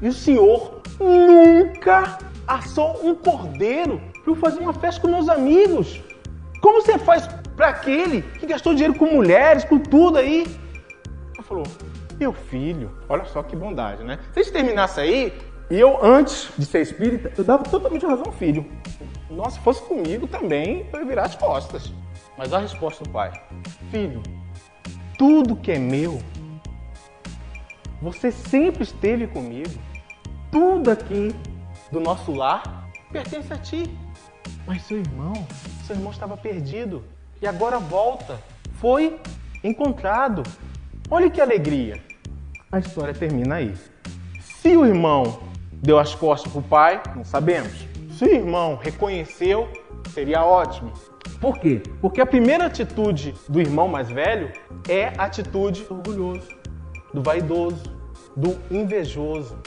E 0.00 0.06
o 0.06 0.12
senhor 0.12 0.80
nunca 1.00 2.18
assou 2.46 3.04
um 3.04 3.16
cordeiro 3.16 4.00
para 4.22 4.30
eu 4.30 4.36
fazer 4.36 4.60
uma 4.60 4.72
festa 4.72 5.00
com 5.00 5.08
meus 5.08 5.28
amigos. 5.28 6.00
Como 6.60 6.80
você 6.80 6.98
faz 6.98 7.26
para 7.56 7.70
aquele 7.70 8.22
que 8.22 8.46
gastou 8.46 8.74
dinheiro 8.74 8.96
com 8.96 9.06
mulheres, 9.06 9.64
com 9.64 9.76
tudo 9.76 10.18
aí? 10.18 10.46
Ele 11.34 11.42
falou, 11.42 11.64
meu 12.16 12.32
filho, 12.32 12.92
olha 13.08 13.24
só 13.24 13.42
que 13.42 13.56
bondade, 13.56 14.04
né? 14.04 14.20
Se 14.32 14.38
a 14.38 14.42
gente 14.44 14.52
terminasse 14.52 15.00
aí, 15.00 15.32
e 15.68 15.80
eu, 15.80 15.98
antes 16.00 16.48
de 16.56 16.64
ser 16.64 16.80
espírita, 16.80 17.32
eu 17.36 17.42
dava 17.42 17.64
totalmente 17.64 18.06
razão 18.06 18.26
ao 18.26 18.32
filho. 18.32 18.64
Nossa, 19.28 19.56
se 19.56 19.60
fosse 19.60 19.82
comigo 19.82 20.28
também, 20.28 20.86
eu 20.92 21.00
ia 21.00 21.04
virar 21.04 21.24
as 21.24 21.34
costas. 21.34 21.92
Mas 22.38 22.52
a 22.52 22.60
resposta 22.60 23.02
do 23.02 23.10
pai: 23.10 23.32
Filho, 23.90 24.22
tudo 25.18 25.56
que 25.56 25.72
é 25.72 25.78
meu, 25.78 26.20
você 28.06 28.30
sempre 28.30 28.84
esteve 28.84 29.26
comigo. 29.26 29.68
Tudo 30.52 30.92
aqui 30.92 31.34
do 31.90 31.98
nosso 31.98 32.32
lar 32.32 32.88
pertence 33.10 33.52
a 33.52 33.56
ti. 33.56 33.98
Mas 34.64 34.82
seu 34.82 34.98
irmão, 34.98 35.34
seu 35.84 35.96
irmão 35.96 36.12
estava 36.12 36.36
perdido 36.36 37.02
e 37.42 37.48
agora 37.48 37.80
volta. 37.80 38.38
Foi 38.74 39.18
encontrado. 39.64 40.44
Olha 41.10 41.28
que 41.28 41.40
alegria. 41.40 42.00
A 42.70 42.78
história 42.78 43.12
termina 43.12 43.56
aí. 43.56 43.74
Se 44.40 44.76
o 44.76 44.86
irmão 44.86 45.40
deu 45.72 45.98
as 45.98 46.14
costas 46.14 46.52
para 46.52 46.60
o 46.60 46.62
pai? 46.62 47.02
Não 47.16 47.24
sabemos. 47.24 47.72
Se 48.12 48.24
o 48.24 48.32
irmão 48.32 48.76
reconheceu, 48.76 49.68
seria 50.14 50.44
ótimo. 50.44 50.92
Por 51.40 51.58
quê? 51.58 51.82
Porque 52.00 52.20
a 52.20 52.26
primeira 52.26 52.66
atitude 52.66 53.34
do 53.48 53.60
irmão 53.60 53.88
mais 53.88 54.08
velho 54.08 54.52
é 54.88 55.08
a 55.18 55.24
atitude 55.24 55.82
do 55.82 55.94
orgulhoso, 55.96 56.48
do 57.12 57.20
vaidoso, 57.20 57.95
do 58.36 58.58
invejoso. 58.70 59.58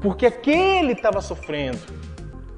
Porque 0.00 0.26
aquele 0.26 0.92
estava 0.92 1.20
sofrendo, 1.20 1.78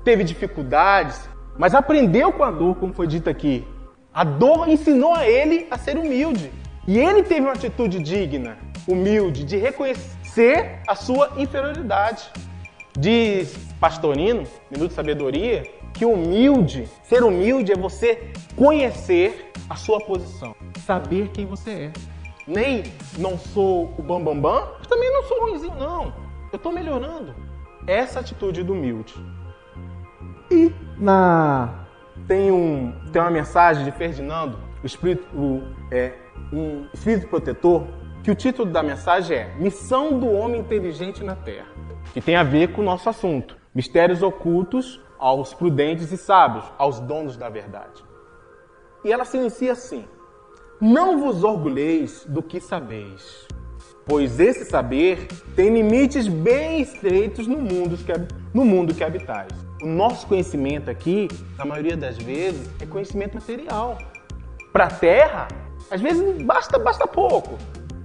teve 0.04 0.24
dificuldades, 0.24 1.28
mas 1.56 1.74
aprendeu 1.74 2.32
com 2.32 2.42
a 2.42 2.50
dor, 2.50 2.74
como 2.76 2.92
foi 2.92 3.06
dito 3.06 3.30
aqui. 3.30 3.64
A 4.12 4.24
dor 4.24 4.68
ensinou 4.68 5.14
a 5.14 5.28
ele 5.28 5.66
a 5.70 5.78
ser 5.78 5.96
humilde. 5.96 6.50
E 6.86 6.98
ele 6.98 7.22
teve 7.22 7.40
uma 7.40 7.52
atitude 7.52 7.98
digna, 8.00 8.58
humilde, 8.86 9.44
de 9.44 9.56
reconhecer 9.56 10.80
a 10.86 10.94
sua 10.94 11.32
inferioridade. 11.36 12.30
Diz 12.98 13.56
Pastorino, 13.80 14.44
Minuto 14.70 14.88
de 14.88 14.94
Sabedoria, 14.94 15.64
que 15.92 16.04
humilde, 16.04 16.88
ser 17.02 17.22
humilde 17.22 17.72
é 17.72 17.76
você 17.76 18.32
conhecer 18.54 19.50
a 19.68 19.76
sua 19.76 19.98
posição, 20.00 20.54
saber 20.84 21.28
quem 21.28 21.46
você 21.46 21.70
é. 21.70 21.92
Nem 22.46 22.84
não 23.18 23.38
sou 23.38 23.92
o 23.98 24.02
bambambam, 24.02 24.40
bam, 24.40 24.60
bam, 24.60 24.88
também 24.88 25.12
não 25.12 25.22
sou 25.24 25.40
ruimzinho, 25.40 25.74
não. 25.74 26.12
Eu 26.52 26.56
estou 26.56 26.72
melhorando. 26.72 27.34
Essa 27.86 28.20
atitude 28.20 28.62
do 28.62 28.72
humilde. 28.72 29.14
E 30.50 30.72
na 30.96 31.86
tem 32.26 32.50
um 32.50 32.92
tem 33.12 33.20
uma 33.20 33.30
mensagem 33.30 33.84
de 33.84 33.90
Ferdinando, 33.92 34.58
o 34.82 34.86
espírito 34.86 35.26
o, 35.36 35.62
é 35.90 36.12
um 36.52 36.86
espírito 36.94 37.28
protetor, 37.28 37.86
que 38.22 38.30
o 38.30 38.34
título 38.34 38.70
da 38.70 38.82
mensagem 38.82 39.36
é 39.36 39.54
Missão 39.56 40.18
do 40.18 40.30
homem 40.30 40.60
inteligente 40.60 41.22
na 41.22 41.34
Terra 41.34 41.76
que 42.12 42.20
tem 42.20 42.36
a 42.36 42.42
ver 42.42 42.72
com 42.72 42.80
o 42.80 42.84
nosso 42.84 43.08
assunto: 43.08 43.56
mistérios 43.74 44.22
ocultos 44.22 45.00
aos 45.18 45.52
prudentes 45.54 46.10
e 46.12 46.16
sábios, 46.16 46.64
aos 46.78 47.00
donos 47.00 47.36
da 47.36 47.48
verdade. 47.48 48.04
E 49.04 49.12
ela 49.12 49.24
se 49.24 49.36
inicia 49.36 49.72
assim: 49.72 50.06
Não 50.80 51.18
vos 51.18 51.42
orgulheis 51.42 52.26
do 52.28 52.42
que 52.42 52.60
sabeis, 52.60 53.48
pois 54.04 54.38
esse 54.38 54.66
saber 54.66 55.26
tem 55.54 55.72
limites 55.72 56.28
bem 56.28 56.82
estreitos 56.82 57.46
no 57.46 57.56
mundo 57.56 57.96
que, 57.96 58.12
no 58.52 58.62
mundo 58.62 58.94
que 58.94 59.02
habitais. 59.02 59.50
O 59.82 59.86
nosso 59.86 60.26
conhecimento 60.26 60.90
aqui, 60.90 61.28
na 61.56 61.64
maioria 61.64 61.96
das 61.96 62.18
vezes, 62.18 62.68
é 62.78 62.84
conhecimento 62.84 63.36
material. 63.36 63.96
Para 64.70 64.84
a 64.84 64.90
Terra, 64.90 65.48
às 65.90 66.02
vezes 66.02 66.42
basta, 66.42 66.78
basta 66.78 67.06
pouco, 67.06 67.56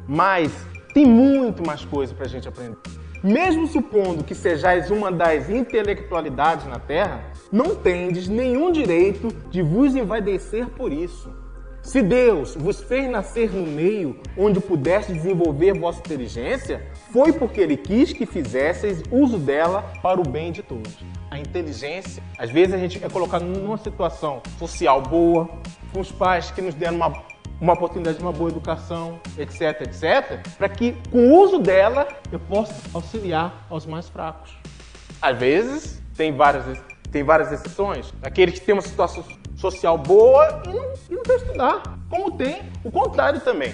mas 0.07 0.49
tem 0.93 1.05
muito 1.05 1.67
mais 1.67 1.83
coisa 1.83 2.15
para 2.15 2.25
a 2.25 2.29
gente 2.29 2.47
aprender. 2.47 2.77
Mesmo 3.21 3.67
supondo 3.67 4.23
que 4.23 4.33
sejais 4.33 4.89
uma 4.89 5.11
das 5.11 5.49
intelectualidades 5.49 6.65
na 6.67 6.79
terra, 6.79 7.21
não 7.51 7.75
tendes 7.75 8.29
nenhum 8.29 8.71
direito 8.71 9.27
de 9.49 9.61
vos 9.61 9.93
envaidecer 9.93 10.69
por 10.69 10.91
isso. 10.91 11.40
Se 11.83 12.01
Deus 12.01 12.55
vos 12.55 12.79
fez 12.81 13.09
nascer 13.09 13.51
no 13.51 13.65
meio 13.65 14.19
onde 14.37 14.59
pudeste 14.59 15.11
desenvolver 15.11 15.73
vossa 15.73 15.99
inteligência, 15.99 16.85
foi 17.11 17.33
porque 17.33 17.59
Ele 17.59 17.75
quis 17.75 18.13
que 18.13 18.25
fizesseis 18.25 19.01
uso 19.11 19.37
dela 19.37 19.91
para 20.01 20.21
o 20.21 20.23
bem 20.27 20.51
de 20.51 20.61
todos. 20.61 20.95
A 21.29 21.39
inteligência, 21.39 22.21
às 22.37 22.51
vezes 22.51 22.73
a 22.73 22.77
gente 22.77 23.03
é 23.03 23.09
colocado 23.09 23.43
numa 23.43 23.77
situação 23.77 24.41
social 24.59 25.01
boa, 25.01 25.49
com 25.91 25.99
os 25.99 26.11
pais 26.11 26.51
que 26.51 26.61
nos 26.61 26.75
deram 26.75 26.97
uma 26.97 27.31
uma 27.59 27.73
oportunidade 27.73 28.17
de 28.17 28.23
uma 28.23 28.31
boa 28.31 28.49
educação, 28.49 29.19
etc, 29.37 29.81
etc, 29.81 30.39
para 30.57 30.67
que 30.67 30.95
com 31.11 31.27
o 31.27 31.43
uso 31.43 31.59
dela 31.59 32.07
eu 32.31 32.39
possa 32.39 32.73
auxiliar 32.91 33.67
aos 33.69 33.85
mais 33.85 34.09
fracos. 34.09 34.57
Às 35.21 35.37
vezes, 35.37 36.01
tem 36.17 36.35
várias, 36.35 36.65
tem 37.11 37.23
várias 37.23 37.51
exceções. 37.51 38.11
Aqueles 38.23 38.57
que 38.57 38.65
têm 38.65 38.73
uma 38.73 38.81
situação 38.81 39.23
social 39.61 39.97
boa 39.97 40.63
e 40.65 40.73
não, 40.73 40.93
e 41.09 41.15
não 41.15 41.23
quer 41.23 41.35
estudar. 41.35 41.83
Como 42.09 42.31
tem 42.31 42.63
o 42.83 42.91
contrário 42.91 43.39
também. 43.39 43.73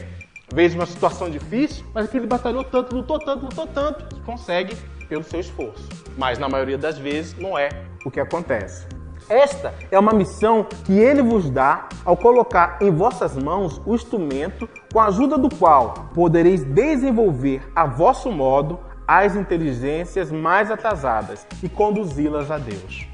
Vezes 0.54 0.76
uma 0.76 0.86
situação 0.86 1.30
difícil, 1.30 1.86
mas 1.94 2.06
aquele 2.06 2.28
batalhou 2.28 2.64
tanto, 2.64 2.96
lutou 2.96 3.20
tanto, 3.20 3.46
lutou 3.46 3.68
tanto, 3.68 4.16
que 4.16 4.22
consegue 4.22 4.76
pelo 5.10 5.24
seu 5.24 5.40
esforço. 5.40 5.88
Mas 6.18 6.38
na 6.38 6.48
maioria 6.48 6.78
das 6.78 6.98
vezes 6.98 7.36
não 7.38 7.58
é 7.58 7.70
o 8.06 8.12
que 8.12 8.20
acontece. 8.20 8.86
Esta 9.30 9.74
é 9.92 10.00
uma 10.00 10.14
missão 10.14 10.66
que 10.86 10.98
ele 10.98 11.22
vos 11.22 11.50
dá 11.50 11.90
ao 12.06 12.16
colocar 12.16 12.78
em 12.82 12.90
vossas 12.90 13.36
mãos 13.36 13.82
o 13.86 13.94
instrumento 13.94 14.70
com 14.92 15.00
a 15.00 15.08
ajuda 15.08 15.38
do 15.38 15.54
qual 15.54 15.94
podereis 16.14 16.64
desenvolver 16.64 17.62
a 17.76 17.86
vosso 17.86 18.32
modo 18.32 18.80
as 19.06 19.36
inteligências 19.36 20.32
mais 20.32 20.72
atrasadas 20.72 21.46
e 21.62 21.68
conduzi-las 21.68 22.52
a 22.52 22.58
Deus. 22.58 23.06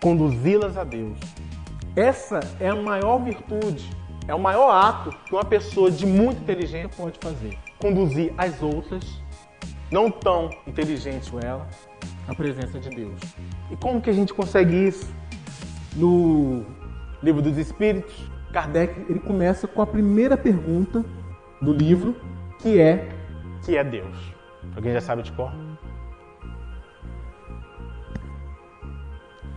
Conduzi-las 0.00 0.76
a 0.76 0.84
Deus. 0.84 1.18
Essa 1.98 2.38
é 2.60 2.68
a 2.68 2.76
maior 2.76 3.18
virtude, 3.18 3.90
é 4.28 4.32
o 4.32 4.38
maior 4.38 4.70
ato 4.70 5.10
que 5.24 5.32
uma 5.32 5.44
pessoa 5.44 5.90
de 5.90 6.06
muita 6.06 6.40
inteligência 6.40 6.88
pode 6.96 7.18
fazer. 7.20 7.58
Conduzir 7.80 8.32
as 8.38 8.62
outras, 8.62 9.20
não 9.90 10.08
tão 10.08 10.48
inteligentes 10.64 11.28
com 11.28 11.40
ela, 11.40 11.66
à 12.28 12.34
presença 12.36 12.78
de 12.78 12.88
Deus. 12.88 13.18
E 13.68 13.74
como 13.74 14.00
que 14.00 14.10
a 14.10 14.12
gente 14.12 14.32
consegue 14.32 14.76
isso? 14.86 15.12
No 15.96 16.64
Livro 17.20 17.42
dos 17.42 17.58
Espíritos, 17.58 18.30
Kardec 18.52 18.94
ele 19.10 19.18
começa 19.18 19.66
com 19.66 19.82
a 19.82 19.86
primeira 19.86 20.36
pergunta 20.36 21.04
do 21.60 21.72
livro, 21.72 22.14
que 22.60 22.80
é 22.80 23.08
que 23.64 23.76
é 23.76 23.82
Deus. 23.82 24.16
Alguém 24.76 24.92
já 24.92 25.00
sabe 25.00 25.22
de 25.24 25.32
cor? 25.32 25.50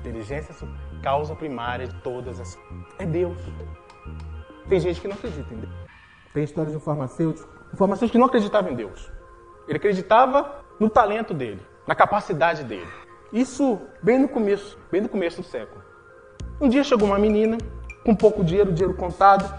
inteligência 0.02 0.54
causa 1.02 1.36
primária 1.36 1.88
de 1.88 1.96
todas 2.02 2.40
as. 2.40 2.58
É 3.00 3.06
Deus. 3.06 3.38
Tem 4.70 4.80
gente 4.80 5.02
que 5.02 5.08
não 5.08 5.16
acredita 5.16 5.54
em 5.54 5.58
Deus. 5.58 5.74
Tem 6.34 6.44
histórias 6.44 6.72
de 6.72 6.78
um 6.78 6.82
farmacêutico. 6.82 7.50
Um 7.74 7.78
farmacêutico 7.78 8.14
que 8.14 8.18
não 8.18 8.28
acreditava 8.28 8.70
em 8.70 8.76
Deus. 8.76 9.12
Ele 9.68 9.78
acreditava 9.78 10.64
no 10.80 10.90
talento 10.90 11.34
dele, 11.34 11.62
na 11.88 11.96
capacidade 11.96 12.64
dele. 12.64 12.88
Isso 13.32 13.80
bem 14.02 14.20
no 14.20 14.28
começo, 14.28 14.78
bem 14.92 15.02
no 15.02 15.10
começo 15.10 15.42
do 15.42 15.48
século. 15.48 15.82
Um 16.60 16.70
dia 16.70 16.84
chegou 16.84 17.08
uma 17.08 17.20
menina 17.20 17.58
com 18.04 18.16
pouco 18.16 18.44
dinheiro, 18.44 18.72
dinheiro 18.72 18.96
contado, 18.96 19.54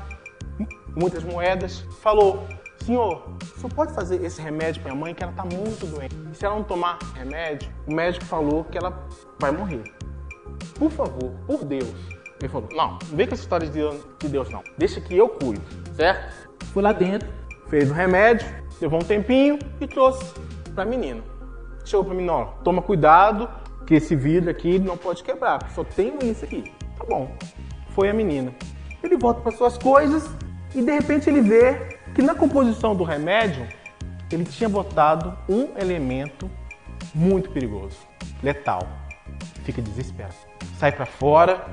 muitas 0.94 1.24
moedas, 1.24 1.80
falou: 2.00 2.46
Senhor, 2.84 3.28
o 3.40 3.58
senhor 3.58 3.74
pode 3.74 3.94
fazer 3.94 4.22
esse 4.24 4.40
remédio 4.40 4.82
para 4.82 4.92
minha 4.92 5.00
mãe 5.00 5.14
que 5.14 5.22
ela 5.22 5.32
está 5.32 5.44
muito 5.44 5.86
doente? 5.86 6.14
E 6.30 6.34
se 6.34 6.44
ela 6.44 6.56
não 6.56 6.64
tomar 6.64 6.98
remédio, 7.14 7.72
o 7.86 7.94
médico 7.94 8.24
falou 8.24 8.64
que 8.64 8.76
ela 8.76 9.06
vai 9.38 9.52
morrer. 9.52 10.01
Por 10.74 10.90
favor, 10.90 11.32
por 11.46 11.64
Deus. 11.64 11.94
Ele 12.40 12.48
falou: 12.48 12.68
Não, 12.72 12.92
não 12.92 13.16
vem 13.16 13.26
com 13.26 13.34
essa 13.34 13.42
história 13.42 13.66
de 13.66 14.28
Deus, 14.28 14.50
não. 14.50 14.62
Deixa 14.76 15.00
que 15.00 15.16
eu 15.16 15.28
cuido, 15.28 15.62
certo? 15.94 16.50
Fui 16.72 16.82
lá 16.82 16.92
dentro, 16.92 17.28
fez 17.68 17.90
o 17.90 17.94
remédio, 17.94 18.46
levou 18.80 19.00
um 19.00 19.04
tempinho 19.04 19.58
e 19.80 19.86
trouxe 19.86 20.34
para 20.74 20.82
a 20.82 20.86
menina. 20.86 21.22
Chegou 21.84 22.04
para 22.04 22.14
mim: 22.14 22.24
Não, 22.24 22.54
toma 22.64 22.82
cuidado, 22.82 23.48
que 23.86 23.94
esse 23.94 24.16
vidro 24.16 24.50
aqui 24.50 24.78
não 24.78 24.96
pode 24.96 25.22
quebrar, 25.22 25.70
só 25.70 25.84
tem 25.84 26.14
isso 26.22 26.44
aqui. 26.44 26.72
Tá 26.98 27.04
bom. 27.04 27.30
Foi 27.90 28.08
a 28.08 28.14
menina. 28.14 28.52
Ele 29.02 29.16
volta 29.16 29.40
para 29.40 29.52
suas 29.52 29.76
coisas 29.76 30.28
e 30.74 30.80
de 30.80 30.92
repente 30.92 31.28
ele 31.28 31.42
vê 31.42 31.98
que 32.14 32.22
na 32.22 32.34
composição 32.34 32.94
do 32.94 33.04
remédio 33.04 33.66
ele 34.30 34.44
tinha 34.44 34.68
botado 34.68 35.36
um 35.48 35.68
elemento 35.76 36.50
muito 37.14 37.50
perigoso, 37.50 37.98
letal. 38.42 38.88
Fica 39.64 39.82
desesperado. 39.82 40.51
Sai 40.82 40.90
para 40.90 41.06
fora, 41.06 41.64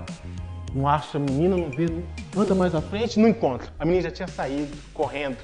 não 0.71 0.87
acha 0.87 1.17
a 1.17 1.19
menina, 1.19 1.57
não 1.57 1.71
vê, 1.71 1.87
anda 2.37 2.53
mais 2.53 2.75
à 2.75 2.79
frente, 2.79 3.19
não 3.19 3.27
encontra. 3.27 3.73
A 3.79 3.83
menina 3.83 4.03
já 4.03 4.11
tinha 4.11 4.27
saído, 4.27 4.77
correndo. 4.93 5.37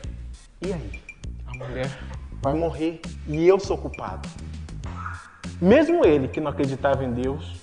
E 0.62 0.72
aí? 0.72 1.01
A 1.48 1.57
mulher 1.57 1.89
vai 2.43 2.53
morrer 2.53 3.01
e 3.27 3.48
eu 3.48 3.60
sou 3.60 3.75
culpado. 3.75 4.29
Mesmo 5.60 6.05
ele 6.05 6.27
que 6.27 6.39
não 6.39 6.51
acreditava 6.51 7.03
em 7.03 7.12
Deus, 7.12 7.55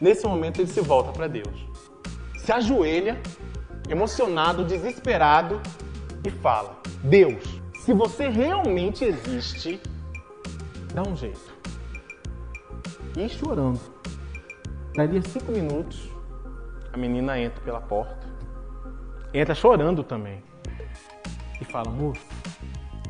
nesse 0.00 0.26
momento 0.26 0.60
ele 0.60 0.66
se 0.66 0.80
volta 0.80 1.12
para 1.12 1.28
Deus. 1.28 1.64
Se 2.38 2.50
ajoelha, 2.50 3.16
emocionado, 3.88 4.64
desesperado 4.64 5.60
e 6.24 6.30
fala: 6.42 6.76
Deus, 7.04 7.44
se 7.84 7.92
você 7.92 8.26
realmente 8.26 9.04
existe, 9.04 9.80
dá 10.92 11.04
um 11.04 11.14
jeito. 11.14 11.54
E 13.16 13.28
chorando. 13.28 13.95
Dali 14.96 15.18
a 15.18 15.22
cinco 15.22 15.52
minutos, 15.52 16.10
a 16.92 16.96
menina 16.96 17.38
entra 17.38 17.60
pela 17.62 17.80
porta. 17.80 18.26
Entra 19.32 19.54
chorando 19.54 20.02
também. 20.02 20.42
E 21.60 21.64
fala: 21.64 21.90
Moço, 21.90 22.26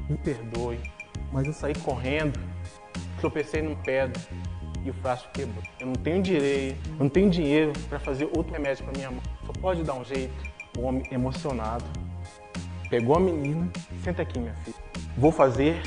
me 0.09 0.17
perdoe, 0.19 0.81
mas 1.33 1.47
eu 1.47 1.53
saí 1.53 1.75
correndo 1.75 2.39
tropecei 3.19 3.63
num 3.63 3.75
pedra 3.75 4.21
e 4.85 4.91
o 4.91 4.95
frasco 4.95 5.29
quebrou. 5.33 5.63
Eu 5.81 5.89
não 5.89 5.95
tenho 5.95 6.23
direito, 6.23 6.79
eu 6.91 6.97
não 7.01 7.09
tenho 7.09 7.31
dinheiro 7.31 7.73
para 7.89 7.99
fazer 7.99 8.25
outro 8.37 8.53
remédio 8.53 8.85
para 8.85 8.97
minha 8.97 9.11
mãe. 9.11 9.23
Só 9.45 9.53
pode 9.53 9.83
dar 9.83 9.95
um 9.95 10.05
jeito. 10.05 10.35
O 10.79 10.83
homem 10.83 11.03
emocionado 11.11 11.85
pegou 12.89 13.17
a 13.17 13.21
menina, 13.21 13.69
senta 14.05 14.23
aqui, 14.23 14.39
minha 14.39 14.55
filha. 14.57 14.77
Vou 15.17 15.33
fazer 15.33 15.83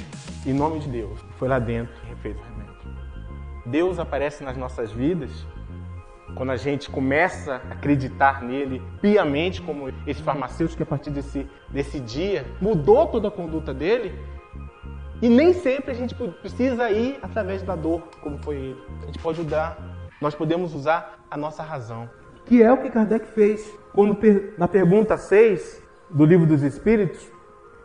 em 0.46 0.54
nome 0.54 0.80
de 0.80 0.90
Deus. 0.90 1.20
Foi 1.38 1.48
lá 1.48 1.60
dentro 1.60 1.94
e 2.04 2.10
refez 2.10 2.36
o 2.36 2.42
remédio. 2.42 2.76
Deus 3.68 4.00
aparece 4.00 4.44
nas 4.44 4.58
nossas 4.58 4.92
vidas 4.92 5.32
quando 6.36 6.52
a 6.52 6.58
gente 6.58 6.90
começa 6.90 7.62
a 7.70 7.74
acreditar 7.74 8.42
nele 8.42 8.82
piamente, 9.02 9.62
como 9.62 9.90
esse 10.08 10.22
farmacêutico 10.22 10.78
que 10.78 10.84
a 10.84 10.86
partir 10.86 11.10
desse, 11.10 11.48
desse 11.70 12.00
dia 12.00 12.46
mudou 12.62 13.08
toda 13.08 13.28
a 13.28 13.32
conduta 13.32 13.74
dele, 13.74 14.14
e 15.22 15.28
nem 15.28 15.54
sempre 15.54 15.92
a 15.92 15.94
gente 15.94 16.16
precisa 16.16 16.90
ir 16.90 17.20
através 17.22 17.62
da 17.62 17.76
dor, 17.76 18.04
como 18.22 18.38
foi 18.38 18.56
ele. 18.56 18.84
A 19.04 19.06
gente 19.08 19.20
pode 19.20 19.42
ajudar, 19.42 19.78
nós 20.22 20.34
podemos 20.34 20.74
usar 20.74 21.20
a 21.30 21.36
nossa 21.36 21.62
razão. 21.62 22.10
Que 22.46 22.64
é 22.64 22.72
o 22.72 22.78
que 22.78 22.90
Kardec 22.90 23.28
fez. 23.34 23.70
Quando 23.94 24.18
na 24.58 24.68
pergunta 24.68 25.18
6 25.18 25.84
do 26.10 26.26
Livro 26.26 26.46
dos 26.46 26.64
Espíritos, 26.64 27.28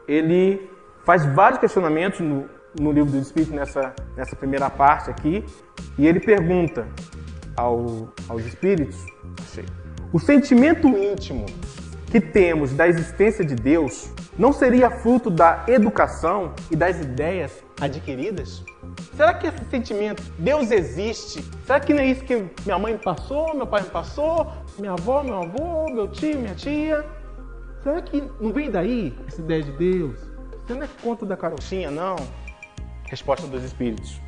ele 0.06 0.70
faz 1.04 1.26
vários 1.26 1.58
questionamentos 1.58 2.20
no, 2.20 2.48
no 2.78 2.92
Livro 2.92 3.10
dos 3.10 3.26
Espíritos, 3.26 3.52
nessa, 3.52 3.92
nessa 4.16 4.36
primeira 4.36 4.70
parte 4.70 5.10
aqui, 5.10 5.44
e 5.98 6.06
ele 6.06 6.20
pergunta 6.20 6.86
ao, 7.56 8.08
aos 8.28 8.44
espíritos: 8.44 9.04
o 10.12 10.18
sentimento 10.18 10.88
íntimo 10.88 11.46
que 12.10 12.20
temos 12.20 12.72
da 12.72 12.86
existência 12.86 13.44
de 13.44 13.54
Deus 13.54 14.10
não 14.38 14.52
seria 14.52 14.90
fruto 14.90 15.30
da 15.30 15.64
educação 15.66 16.52
e 16.70 16.76
das 16.76 17.00
ideias 17.00 17.64
adquiridas? 17.80 18.64
Será 19.16 19.34
que 19.34 19.46
esse 19.46 19.64
sentimento, 19.70 20.22
Deus 20.38 20.70
existe? 20.70 21.44
Será 21.66 21.80
que 21.80 21.92
não 21.92 22.00
é 22.00 22.06
isso 22.06 22.24
que 22.24 22.44
minha 22.64 22.78
mãe 22.78 22.94
me 22.94 22.98
passou, 22.98 23.54
meu 23.54 23.66
pai 23.66 23.82
me 23.82 23.90
passou, 23.90 24.52
minha 24.78 24.92
avó, 24.92 25.22
meu 25.22 25.42
avô, 25.42 25.92
meu 25.92 26.08
tio, 26.08 26.38
minha 26.38 26.54
tia? 26.54 27.04
Será 27.82 28.00
que 28.00 28.22
não 28.40 28.52
vem 28.52 28.70
daí 28.70 29.16
essa 29.26 29.40
ideia 29.40 29.62
de 29.62 29.72
Deus? 29.72 30.18
Você 30.66 30.74
não 30.74 30.82
é 30.82 30.88
conta 31.02 31.26
da 31.26 31.36
carochinha, 31.36 31.90
não? 31.90 32.16
Resposta 33.04 33.46
dos 33.46 33.62
Espíritos. 33.62 34.20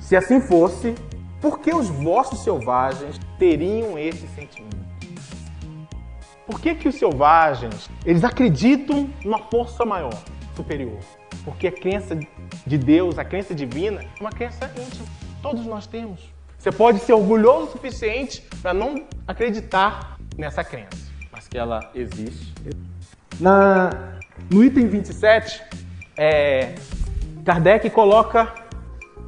Se 0.00 0.16
assim 0.16 0.40
fosse, 0.40 0.94
por 1.40 1.60
que 1.60 1.72
os 1.72 1.88
vossos 1.88 2.40
selvagens 2.40 3.18
teriam 3.38 3.98
esse 3.98 4.26
sentimento? 4.28 4.76
Por 6.46 6.60
que, 6.60 6.74
que 6.74 6.88
os 6.88 6.94
selvagens 6.94 7.90
eles 8.04 8.24
acreditam 8.24 9.10
numa 9.24 9.38
força 9.38 9.84
maior, 9.84 10.18
superior? 10.56 10.98
Porque 11.44 11.68
a 11.68 11.72
crença 11.72 12.18
de 12.66 12.78
Deus, 12.78 13.18
a 13.18 13.24
crença 13.24 13.54
divina, 13.54 14.02
é 14.02 14.20
uma 14.20 14.30
crença 14.30 14.64
íntima. 14.76 15.06
Todos 15.42 15.64
nós 15.66 15.86
temos. 15.86 16.20
Você 16.58 16.72
pode 16.72 16.98
ser 17.00 17.12
orgulhoso 17.12 17.68
o 17.68 17.72
suficiente 17.72 18.42
para 18.60 18.74
não 18.74 19.06
acreditar 19.26 20.18
nessa 20.36 20.64
crença, 20.64 20.96
mas 21.30 21.46
que 21.46 21.56
ela 21.56 21.90
existe. 21.94 22.52
Na, 23.38 23.90
no 24.50 24.64
item 24.64 24.88
27, 24.88 25.62
é, 26.16 26.74
Kardec 27.44 27.88
coloca 27.90 28.52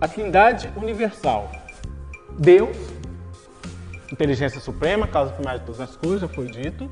a 0.01 0.09
trindade 0.09 0.69
universal. 0.77 1.60
Deus, 2.39 2.77
inteligência 4.13 4.61
suprema, 4.61 5.07
causa 5.07 5.33
primária 5.33 5.61
de 5.61 5.67
todas 5.67 5.81
as 5.81 5.97
coisas, 5.97 6.21
já 6.21 6.29
foi 6.29 6.47
dito 6.47 6.91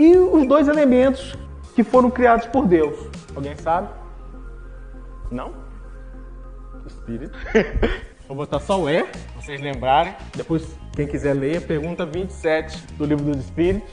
e 0.00 0.16
os 0.16 0.48
dois 0.48 0.66
elementos 0.66 1.36
que 1.74 1.84
foram 1.84 2.10
criados 2.10 2.46
por 2.46 2.66
Deus. 2.66 2.98
Alguém 3.36 3.54
sabe? 3.56 3.90
Não? 5.30 5.52
Espírito. 6.86 7.38
Vou 8.26 8.34
botar 8.34 8.60
só 8.60 8.80
o 8.80 8.88
E, 8.88 9.04
vocês 9.36 9.60
lembrarem. 9.60 10.16
Depois, 10.34 10.66
quem 10.96 11.06
quiser 11.06 11.34
ler, 11.34 11.66
pergunta 11.66 12.06
27 12.06 12.94
do 12.94 13.04
livro 13.04 13.26
dos 13.26 13.44
Espíritos. 13.44 13.90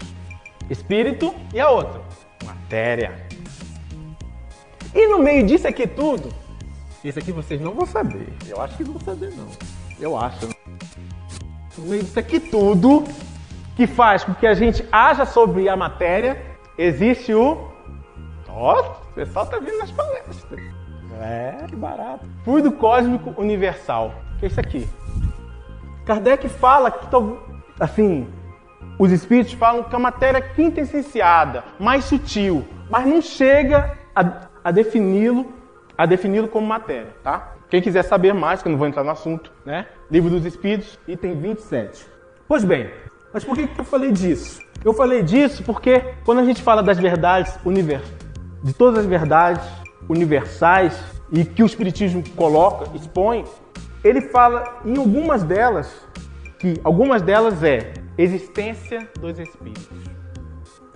Espírito 0.70 1.36
e 1.54 1.60
a 1.60 1.70
outra? 1.70 2.02
Matéria. 2.46 3.28
E 4.96 5.08
no 5.08 5.20
meio 5.20 5.46
disso 5.46 5.68
aqui 5.68 5.86
tudo, 5.86 6.30
isso 7.04 7.20
aqui 7.20 7.32
vocês 7.32 7.62
não 7.62 7.74
vão 7.74 7.86
saber. 7.86 8.34
Eu 8.48 8.62
acho 8.62 8.78
que 8.78 8.84
não 8.84 8.94
vão 8.94 9.02
saber, 9.02 9.32
não. 9.36 9.48
Eu 10.00 10.18
acho. 10.18 10.50
Meio 11.78 12.04
disso 12.04 12.20
aqui 12.20 12.40
tudo, 12.40 13.04
que 13.76 13.86
faz 13.86 14.24
com 14.24 14.34
que 14.34 14.48
a 14.48 14.54
gente 14.54 14.84
haja 14.92 15.26
sobre 15.26 15.70
a 15.70 15.76
matéria, 15.76 16.42
existe 16.78 17.34
o. 17.34 17.72
Ó, 18.50 18.82
o 18.82 19.14
pessoal 19.14 19.46
tá 19.46 19.60
vindo 19.60 19.78
nas 19.78 19.92
palestras. 19.92 20.60
É, 21.22 21.66
que 21.68 21.76
barato. 21.76 22.26
Fluido 22.44 22.72
cósmico 22.72 23.34
universal. 23.40 24.14
Que 24.40 24.46
é 24.46 24.50
isso 24.50 24.60
aqui? 24.60 24.88
Kardec 26.06 26.48
fala 26.50 26.90
que, 26.90 27.08
assim, 27.80 28.28
os 28.98 29.12
espíritos 29.12 29.54
falam 29.54 29.84
que 29.84 29.96
a 29.96 30.00
matéria 30.00 30.38
é 30.38 30.42
quintessenciada, 30.42 31.64
mais 31.80 32.06
sutil, 32.06 32.66
mas 32.90 33.06
não 33.06 33.22
chega 33.22 33.98
a, 34.16 34.48
a 34.64 34.72
defini-lo 34.72 35.57
a 35.98 36.06
defini-lo 36.06 36.48
como 36.48 36.68
matéria, 36.68 37.16
tá? 37.24 37.56
Quem 37.70 37.82
quiser 37.82 38.04
saber 38.04 38.34
mais, 38.34 38.62
que 38.62 38.68
eu 38.68 38.72
não 38.72 38.78
vou 38.78 38.88
entrar 38.88 39.04
no 39.04 39.10
assunto, 39.10 39.52
né? 39.66 39.88
Livro 40.10 40.30
dos 40.30 40.46
Espíritos, 40.46 41.00
item 41.08 41.36
27. 41.36 42.06
Pois 42.48 42.64
bem, 42.64 42.90
mas 43.34 43.44
por 43.44 43.56
que, 43.56 43.68
que 43.68 43.80
eu 43.80 43.86
falei 43.86 44.12
disso? 44.12 44.62
Eu 44.86 44.94
falei 44.94 45.24
disso 45.24 45.64
porque 45.64 46.14
quando 46.24 46.40
a 46.40 46.46
gente 46.46 46.62
fala 46.62 46.84
das 46.84 47.00
verdades 47.00 47.58
universais, 47.66 48.16
de 48.64 48.74
todas 48.74 49.00
as 49.00 49.06
verdades 49.06 49.68
universais 50.08 50.98
e 51.32 51.44
que 51.44 51.64
o 51.64 51.66
Espiritismo 51.66 52.24
coloca, 52.36 52.96
expõe, 52.96 53.44
ele 54.04 54.22
fala 54.22 54.80
em 54.86 54.98
algumas 54.98 55.44
delas, 55.44 55.94
que 56.60 56.80
algumas 56.84 57.22
delas 57.22 57.64
é 57.64 57.94
existência 58.18 59.08
dos 59.20 59.38
espíritos. 59.38 60.17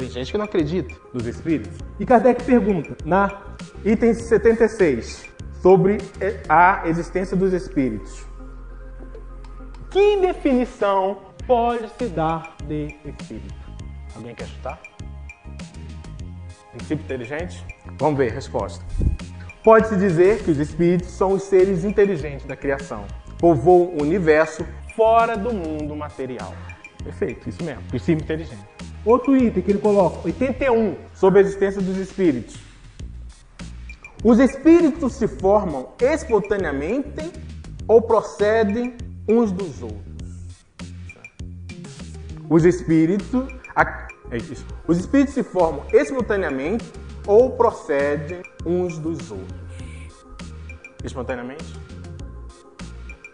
Tem 0.01 0.09
gente 0.09 0.31
que 0.31 0.37
não 0.39 0.45
acredita 0.45 0.95
nos 1.13 1.27
espíritos. 1.27 1.77
E 1.99 2.05
Kardec 2.07 2.43
pergunta, 2.43 2.97
na 3.05 3.39
item 3.85 4.15
76, 4.15 5.29
sobre 5.61 5.99
a 6.49 6.81
existência 6.87 7.37
dos 7.37 7.53
espíritos. 7.53 8.25
Que 9.91 10.17
definição 10.17 11.19
pode 11.45 11.87
se 11.99 12.07
dar 12.07 12.55
de 12.63 12.95
espírito? 13.05 13.53
Alguém 14.15 14.33
quer 14.33 14.47
chutar? 14.47 14.81
Princípio 16.71 17.03
inteligente? 17.03 17.63
Vamos 17.99 18.17
ver, 18.17 18.31
resposta. 18.31 18.83
Pode-se 19.63 19.95
dizer 19.97 20.41
que 20.41 20.49
os 20.49 20.57
espíritos 20.57 21.11
são 21.11 21.33
os 21.33 21.43
seres 21.43 21.83
inteligentes 21.83 22.47
da 22.47 22.55
criação, 22.55 23.05
povoam 23.37 23.89
o 23.89 24.01
universo 24.01 24.65
fora 24.95 25.37
do 25.37 25.53
mundo 25.53 25.95
material. 25.95 26.55
Perfeito, 27.03 27.49
isso 27.49 27.63
mesmo. 27.63 27.83
Princípio 27.83 28.23
inteligente. 28.23 28.70
Outro 29.03 29.35
item 29.35 29.63
que 29.63 29.71
ele 29.71 29.79
coloca, 29.79 30.19
81, 30.25 30.95
sobre 31.15 31.39
a 31.39 31.41
existência 31.41 31.81
dos 31.81 31.97
espíritos. 31.97 32.55
Os 34.23 34.37
espíritos 34.37 35.13
se 35.13 35.27
formam 35.27 35.89
espontaneamente 35.99 37.31
ou 37.87 38.01
procedem 38.01 38.95
uns 39.27 39.51
dos 39.51 39.81
outros? 39.81 40.01
Os 42.47 42.63
espíritos, 42.63 43.49
é. 43.75 44.11
Os 44.87 44.99
espíritos 44.99 45.33
se 45.33 45.41
formam 45.41 45.83
espontaneamente 45.91 46.85
ou 47.25 47.51
procedem 47.51 48.43
uns 48.65 48.99
dos 48.99 49.31
outros? 49.31 49.61
Espontaneamente? 51.03 51.65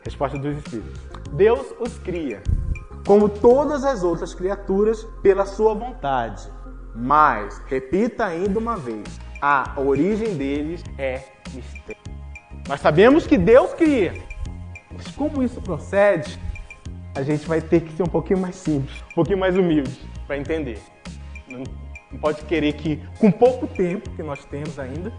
Resposta 0.03 0.37
dos 0.37 0.55
espíritos. 0.57 1.01
Deus 1.33 1.73
os 1.79 1.97
cria, 1.99 2.41
como 3.07 3.29
todas 3.29 3.85
as 3.85 4.03
outras 4.03 4.35
criaturas, 4.35 5.07
pela 5.23 5.45
sua 5.45 5.73
vontade. 5.73 6.51
Mas, 6.93 7.57
repita 7.67 8.25
ainda 8.25 8.59
uma 8.59 8.75
vez, 8.75 9.17
a 9.41 9.73
origem 9.77 10.35
deles 10.35 10.83
é 10.97 11.21
mistério. 11.53 12.01
Nós 12.67 12.81
sabemos 12.81 13.25
que 13.25 13.37
Deus 13.37 13.73
cria, 13.73 14.13
mas 14.91 15.07
como 15.15 15.41
isso 15.41 15.61
procede, 15.61 16.37
a 17.15 17.23
gente 17.23 17.47
vai 17.47 17.61
ter 17.61 17.79
que 17.79 17.93
ser 17.93 18.03
um 18.03 18.07
pouquinho 18.07 18.39
mais 18.39 18.57
simples, 18.57 19.01
um 19.11 19.15
pouquinho 19.15 19.37
mais 19.39 19.55
humilde 19.55 19.97
para 20.27 20.37
entender. 20.37 20.77
Não, 21.47 21.63
não 22.11 22.19
pode 22.19 22.41
querer 22.43 22.73
que, 22.73 23.01
com 23.19 23.31
pouco 23.31 23.67
tempo 23.67 24.09
que 24.09 24.21
nós 24.21 24.43
temos 24.43 24.77
ainda, 24.77 25.13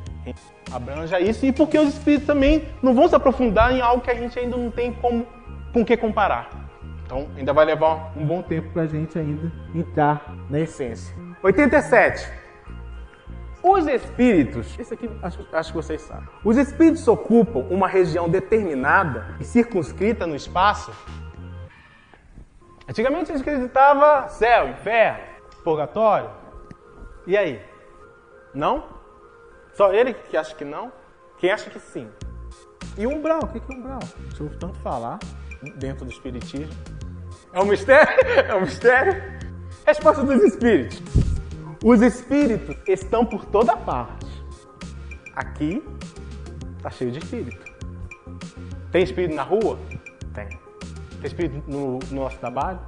abranja 0.70 1.18
isso, 1.20 1.46
e 1.46 1.52
porque 1.52 1.78
os 1.78 1.94
espíritos 1.94 2.26
também 2.26 2.68
não 2.82 2.92
vão 2.92 3.08
se 3.08 3.14
aprofundar 3.14 3.72
em 3.72 3.80
algo 3.80 4.02
que 4.02 4.10
a 4.10 4.14
gente 4.14 4.38
ainda 4.38 4.58
não 4.58 4.70
tem 4.70 4.92
como, 4.92 5.26
com 5.72 5.82
que 5.82 5.96
comparar. 5.96 6.67
Então, 7.08 7.26
ainda 7.38 7.54
vai 7.54 7.64
levar 7.64 8.12
um 8.14 8.26
bom 8.26 8.42
tempo 8.42 8.70
para 8.70 8.82
a 8.82 8.86
gente 8.86 9.18
ainda 9.18 9.50
entrar 9.74 10.30
na 10.50 10.60
essência. 10.60 11.16
87. 11.42 12.30
Os 13.62 13.86
espíritos, 13.86 14.78
isso 14.78 14.92
aqui 14.92 15.08
acho, 15.22 15.48
acho 15.50 15.70
que 15.70 15.76
vocês 15.76 16.02
sabem. 16.02 16.28
Os 16.44 16.58
espíritos 16.58 17.08
ocupam 17.08 17.60
uma 17.70 17.88
região 17.88 18.28
determinada 18.28 19.34
e 19.40 19.44
circunscrita 19.44 20.26
no 20.26 20.36
espaço. 20.36 20.92
Antigamente 22.86 23.32
a 23.32 23.38
gente 23.38 23.48
acreditava 23.48 24.28
céu, 24.28 24.68
inferno, 24.68 25.20
purgatório. 25.64 26.30
E 27.26 27.38
aí? 27.38 27.62
Não? 28.52 28.84
Só 29.72 29.94
ele 29.94 30.12
que 30.12 30.36
acha 30.36 30.54
que 30.54 30.64
não? 30.64 30.92
Quem 31.38 31.50
acha 31.50 31.70
que 31.70 31.80
sim? 31.80 32.06
E 32.98 33.06
umbral, 33.06 33.44
o 33.44 33.48
que 33.48 33.72
é 33.72 33.74
umbral? 33.74 34.00
Eu 34.38 34.44
ouvo 34.44 34.58
tanto 34.58 34.78
falar 34.80 35.18
dentro 35.76 36.04
do 36.04 36.10
espiritismo. 36.10 36.97
É 37.52 37.60
um 37.60 37.64
mistério? 37.66 38.08
É 38.48 38.54
um 38.54 38.60
mistério? 38.60 39.22
Resposta 39.86 40.22
dos 40.22 40.42
espíritos. 40.42 41.02
Os 41.84 42.02
espíritos 42.02 42.76
estão 42.86 43.24
por 43.24 43.44
toda 43.46 43.76
parte. 43.76 44.26
Aqui 45.34 45.82
está 46.76 46.90
cheio 46.90 47.10
de 47.10 47.18
espírito. 47.18 47.64
Tem 48.90 49.02
espírito 49.02 49.34
na 49.34 49.42
rua? 49.42 49.78
Tem. 50.34 50.48
Tem 50.48 51.26
espírito 51.26 51.62
no, 51.70 51.98
no 52.10 52.22
nosso 52.22 52.38
trabalho? 52.38 52.80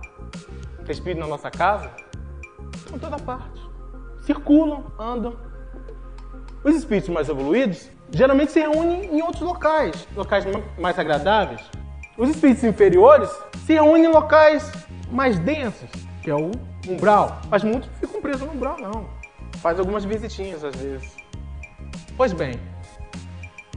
Tem 0.84 0.92
espírito 0.92 1.20
na 1.20 1.26
nossa 1.26 1.50
casa? 1.50 1.90
Estão 2.74 2.98
por 2.98 3.00
toda 3.00 3.18
parte. 3.18 3.60
Circulam, 4.22 4.84
andam. 4.98 5.36
Os 6.62 6.74
espíritos 6.74 7.08
mais 7.08 7.28
evoluídos 7.28 7.88
geralmente 8.10 8.52
se 8.52 8.60
reúnem 8.60 9.04
em 9.04 9.22
outros 9.22 9.42
locais, 9.42 10.06
locais 10.14 10.44
mais 10.78 10.98
agradáveis. 10.98 11.62
Os 12.20 12.28
espíritos 12.28 12.62
inferiores 12.64 13.30
se 13.64 13.72
reúnem 13.72 14.04
em 14.04 14.08
locais 14.08 14.70
mais 15.10 15.38
densos, 15.38 15.88
que 16.22 16.30
é 16.30 16.34
o 16.34 16.50
umbral. 16.86 17.40
Mas 17.48 17.64
muitos 17.64 17.88
ficam 17.98 18.20
presos 18.20 18.42
no 18.42 18.52
umbral, 18.52 18.76
não. 18.78 19.06
Faz 19.62 19.78
algumas 19.78 20.04
visitinhas 20.04 20.62
às 20.62 20.76
vezes. 20.76 21.16
Pois 22.18 22.34
bem, 22.34 22.60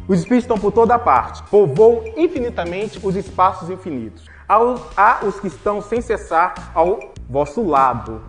os 0.09 0.19
espíritos 0.19 0.43
estão 0.43 0.59
por 0.59 0.73
toda 0.73 0.99
parte, 0.99 1.41
povoam 1.43 2.03
infinitamente 2.17 2.99
os 3.01 3.15
espaços 3.15 3.69
infinitos. 3.69 4.25
Há 4.49 5.21
os 5.23 5.39
que 5.39 5.47
estão 5.47 5.81
sem 5.81 6.01
cessar 6.01 6.69
ao 6.75 6.99
vosso 7.29 7.65
lado. 7.65 8.21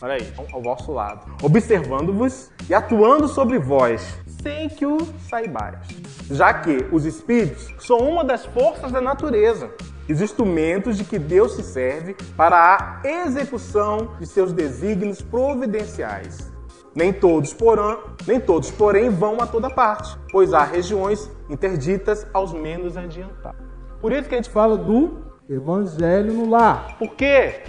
Olha 0.00 0.14
aí, 0.14 0.32
ao 0.52 0.62
vosso 0.62 0.92
lado. 0.92 1.26
Observando-vos 1.42 2.52
e 2.68 2.74
atuando 2.74 3.26
sobre 3.26 3.58
vós, 3.58 4.16
sem 4.40 4.68
que 4.68 4.86
o 4.86 4.98
saibais. 5.28 5.88
Já 6.30 6.52
que 6.54 6.86
os 6.90 7.04
espíritos 7.04 7.72
são 7.78 7.98
uma 7.98 8.24
das 8.24 8.44
forças 8.46 8.90
da 8.90 9.00
natureza 9.00 9.70
os 10.08 10.20
instrumentos 10.20 10.96
de 10.96 11.04
que 11.04 11.18
Deus 11.18 11.52
se 11.56 11.62
serve 11.62 12.14
para 12.36 13.00
a 13.02 13.08
execução 13.08 14.14
de 14.18 14.26
seus 14.26 14.52
desígnios 14.52 15.20
providenciais. 15.20 16.52
Nem 16.94 17.12
todos, 17.12 17.52
porém, 17.52 17.98
nem 18.26 18.40
todos, 18.40 18.70
porém, 18.70 19.10
vão 19.10 19.40
a 19.40 19.46
toda 19.46 19.68
parte, 19.68 20.16
pois 20.30 20.54
há 20.54 20.64
regiões 20.64 21.30
interditas 21.50 22.26
aos 22.32 22.52
menos 22.52 22.96
adiantados. 22.96 23.60
Por 24.00 24.12
isso 24.12 24.28
que 24.28 24.34
a 24.34 24.38
gente 24.38 24.50
fala 24.50 24.78
do 24.78 25.24
evangelho 25.48 26.32
no 26.32 26.48
lar. 26.48 26.96
Por 26.98 27.14
quê? 27.14 27.62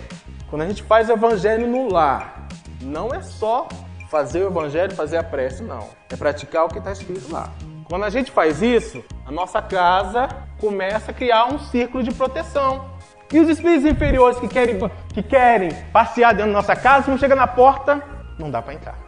Quando 0.50 0.62
a 0.62 0.68
gente 0.68 0.84
faz 0.84 1.10
o 1.10 1.14
evangelho 1.14 1.68
no 1.68 1.92
lar, 1.92 2.48
não 2.82 3.14
é 3.14 3.22
só 3.22 3.68
fazer 4.10 4.44
o 4.44 4.48
evangelho, 4.48 4.96
fazer 4.96 5.18
a 5.18 5.24
prece, 5.24 5.62
não. 5.62 5.90
É 6.10 6.16
praticar 6.16 6.66
o 6.66 6.70
que 6.70 6.78
está 6.78 6.92
escrito 6.94 7.30
lá. 7.32 7.52
Quando 7.90 8.04
a 8.04 8.10
gente 8.10 8.32
faz 8.32 8.62
isso, 8.62 9.02
a 9.26 9.32
nossa 9.32 9.62
casa 9.62 10.28
começa 10.60 11.12
a 11.12 11.14
criar 11.14 11.46
um 11.46 11.58
círculo 11.58 12.04
de 12.04 12.14
proteção. 12.14 12.92
E 13.32 13.40
os 13.40 13.48
espíritos 13.48 13.86
inferiores 13.86 14.38
que 14.40 14.48
querem, 14.48 14.78
que 15.14 15.24
querem 15.24 15.70
passear 15.94 16.34
dentro 16.34 16.52
da 16.52 16.58
nossa 16.58 16.76
casa, 16.76 17.06
quando 17.06 17.20
chega 17.20 17.36
na 17.36 17.48
porta, 17.48 18.04
não 18.38 18.52
dá 18.52 18.62
para 18.62 18.74
entrar. 18.74 19.00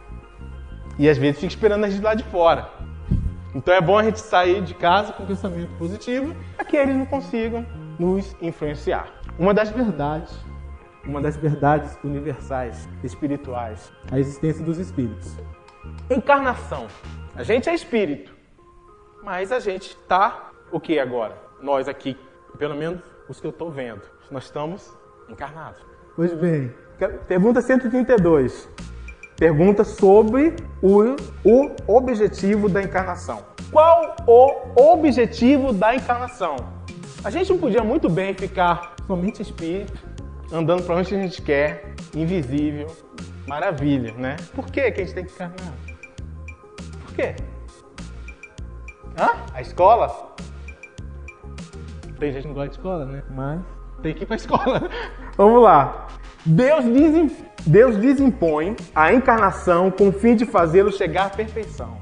E 0.98 1.08
às 1.08 1.18
vezes 1.18 1.40
fica 1.40 1.52
esperando 1.52 1.84
a 1.84 1.90
gente 1.90 2.02
lá 2.02 2.14
de 2.14 2.24
fora. 2.24 2.70
Então 3.54 3.74
é 3.74 3.80
bom 3.82 3.98
a 3.98 4.02
gente 4.02 4.20
sair 4.20 4.62
de 4.62 4.74
casa 4.74 5.12
com 5.12 5.26
pensamento 5.26 5.76
positivo 5.76 6.34
para 6.56 6.64
que 6.64 6.76
eles 6.76 6.96
não 6.96 7.04
consigam 7.04 7.66
nos 7.98 8.34
influenciar. 8.40 9.08
Uma 9.38 9.52
das 9.52 9.70
verdades, 9.70 10.34
uma 11.04 11.20
das 11.20 11.36
verdades 11.36 11.98
universais, 12.02 12.88
espirituais, 13.04 13.92
a 14.10 14.18
existência 14.18 14.64
dos 14.64 14.78
espíritos. 14.78 15.36
Encarnação. 16.08 16.86
A 17.34 17.42
gente 17.42 17.68
é 17.68 17.74
espírito, 17.74 18.39
mas 19.22 19.52
a 19.52 19.58
gente 19.60 19.90
está 19.90 20.50
o 20.72 20.80
que 20.80 20.98
agora? 20.98 21.36
Nós 21.60 21.88
aqui, 21.88 22.16
pelo 22.58 22.74
menos 22.74 23.00
os 23.28 23.40
que 23.40 23.46
eu 23.46 23.50
estou 23.50 23.70
vendo, 23.70 24.02
nós 24.30 24.44
estamos 24.44 24.92
encarnados. 25.28 25.80
Pois 26.16 26.32
bem. 26.34 26.72
Pergunta 27.26 27.60
132. 27.60 28.68
Pergunta 29.36 29.84
sobre 29.84 30.54
o, 30.82 31.16
o 31.44 31.96
objetivo 31.96 32.68
da 32.68 32.82
encarnação. 32.82 33.42
Qual 33.70 34.16
o 34.26 34.92
objetivo 34.92 35.72
da 35.72 35.94
encarnação? 35.94 36.56
A 37.24 37.30
gente 37.30 37.50
não 37.50 37.58
podia 37.58 37.82
muito 37.82 38.08
bem 38.08 38.34
ficar 38.34 38.96
somente 39.06 39.40
espírito, 39.40 39.98
andando 40.52 40.82
para 40.82 40.96
onde 40.96 41.14
a 41.14 41.18
gente 41.18 41.40
quer, 41.40 41.94
invisível, 42.14 42.88
maravilha, 43.46 44.12
né? 44.12 44.36
Por 44.54 44.66
que, 44.66 44.90
que 44.90 45.00
a 45.00 45.04
gente 45.04 45.14
tem 45.14 45.24
que 45.24 45.32
encarnar? 45.32 45.72
Por 47.06 47.14
quê? 47.14 47.34
Hã? 49.18 49.30
A 49.54 49.60
escola? 49.60 50.34
Tem 52.18 52.32
gente 52.32 52.42
que 52.42 52.48
não 52.48 52.54
gosta 52.54 52.68
de 52.70 52.76
escola, 52.76 53.04
né? 53.06 53.22
Mas 53.30 53.60
tem 54.02 54.14
que 54.14 54.24
ir 54.24 54.26
pra 54.26 54.36
escola. 54.36 54.90
Vamos 55.36 55.62
lá. 55.62 56.08
Deus, 56.44 56.84
desem, 56.84 57.36
Deus 57.66 57.96
desimpõe 57.96 58.76
a 58.94 59.12
encarnação 59.12 59.90
com 59.90 60.08
o 60.08 60.12
fim 60.12 60.34
de 60.34 60.46
fazê-lo 60.46 60.92
chegar 60.92 61.26
à 61.26 61.30
perfeição. 61.30 61.98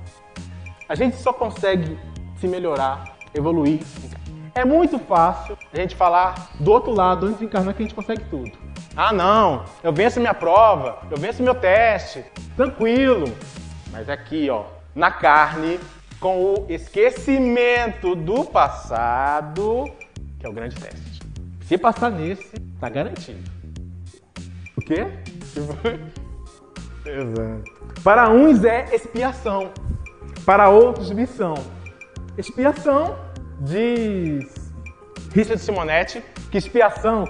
A 0.88 0.94
gente 0.94 1.16
só 1.16 1.32
consegue 1.32 1.98
se 2.36 2.46
melhorar, 2.46 3.16
evoluir. 3.34 3.80
É 4.54 4.64
muito 4.64 4.98
fácil 4.98 5.56
a 5.72 5.76
gente 5.76 5.94
falar 5.94 6.50
do 6.58 6.70
outro 6.70 6.92
lado, 6.92 7.26
antes 7.26 7.38
de 7.38 7.44
encarnar, 7.44 7.74
que 7.74 7.82
a 7.82 7.86
gente 7.86 7.94
consegue 7.94 8.24
tudo. 8.24 8.50
Ah, 8.96 9.12
não, 9.12 9.64
eu 9.82 9.92
venço 9.92 10.18
minha 10.18 10.34
prova, 10.34 10.98
eu 11.10 11.16
venço 11.16 11.42
meu 11.42 11.54
teste, 11.54 12.24
tranquilo. 12.56 13.26
Mas 13.92 14.08
aqui, 14.08 14.50
ó, 14.50 14.64
na 14.94 15.10
carne, 15.10 15.78
com 16.20 16.42
o 16.42 16.66
esquecimento 16.68 18.14
do 18.14 18.44
passado, 18.44 19.90
que 20.38 20.46
é 20.46 20.48
o 20.48 20.52
grande 20.52 20.76
teste. 20.76 21.20
Se 21.62 21.78
passar 21.78 22.10
nesse, 22.10 22.58
tá 22.80 22.88
garantido. 22.88 23.50
O 24.76 24.80
quê? 24.80 25.06
Exato. 27.04 27.78
Para 28.02 28.30
uns 28.30 28.64
é 28.64 28.94
expiação, 28.94 29.70
para 30.44 30.68
outros 30.68 31.10
missão. 31.10 31.54
Expiação 32.36 33.16
diz 33.60 34.72
Richard 35.32 35.60
Simonetti, 35.60 36.22
Que 36.50 36.58
expiação, 36.58 37.24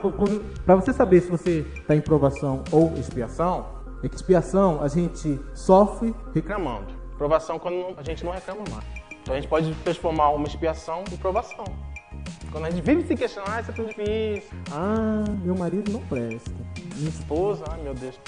para 0.65 0.77
você 0.77 0.93
saber 0.93 1.21
se 1.23 1.31
você 1.31 1.67
está 1.75 1.97
em 1.97 2.01
provação 2.01 2.63
ou 2.71 2.95
expiação, 2.97 3.67
é 4.03 4.09
que 4.09 4.15
expiação 4.15 4.81
a 4.81 4.89
gente 4.89 5.41
sofre 5.55 6.15
reclamando. 6.33 6.98
Provação 7.19 7.59
quando 7.59 7.95
a 7.99 8.03
gente 8.03 8.25
não 8.25 8.33
reclama 8.33 8.63
mais. 8.71 8.85
Então 9.21 9.35
a 9.35 9.41
gente 9.41 9.49
pode 9.49 9.75
transformar 9.85 10.31
uma 10.31 10.47
expiação 10.47 11.03
em 11.13 11.17
provação. 11.17 11.65
Quando 12.51 12.65
a 12.65 12.71
gente 12.71 12.83
vive 12.83 13.03
se 13.07 13.15
questionando, 13.15 13.53
ah, 13.53 13.61
isso 13.61 13.71
é 13.71 13.75
tudo 13.75 13.89
difícil. 13.89 14.59
Ah, 14.73 15.25
meu 15.43 15.55
marido 15.55 15.93
não 15.93 16.01
presta. 16.01 16.51
Minha 16.97 17.11
esposa, 17.11 17.65
ai 17.71 17.83
meu 17.83 17.93
Deus. 17.93 18.19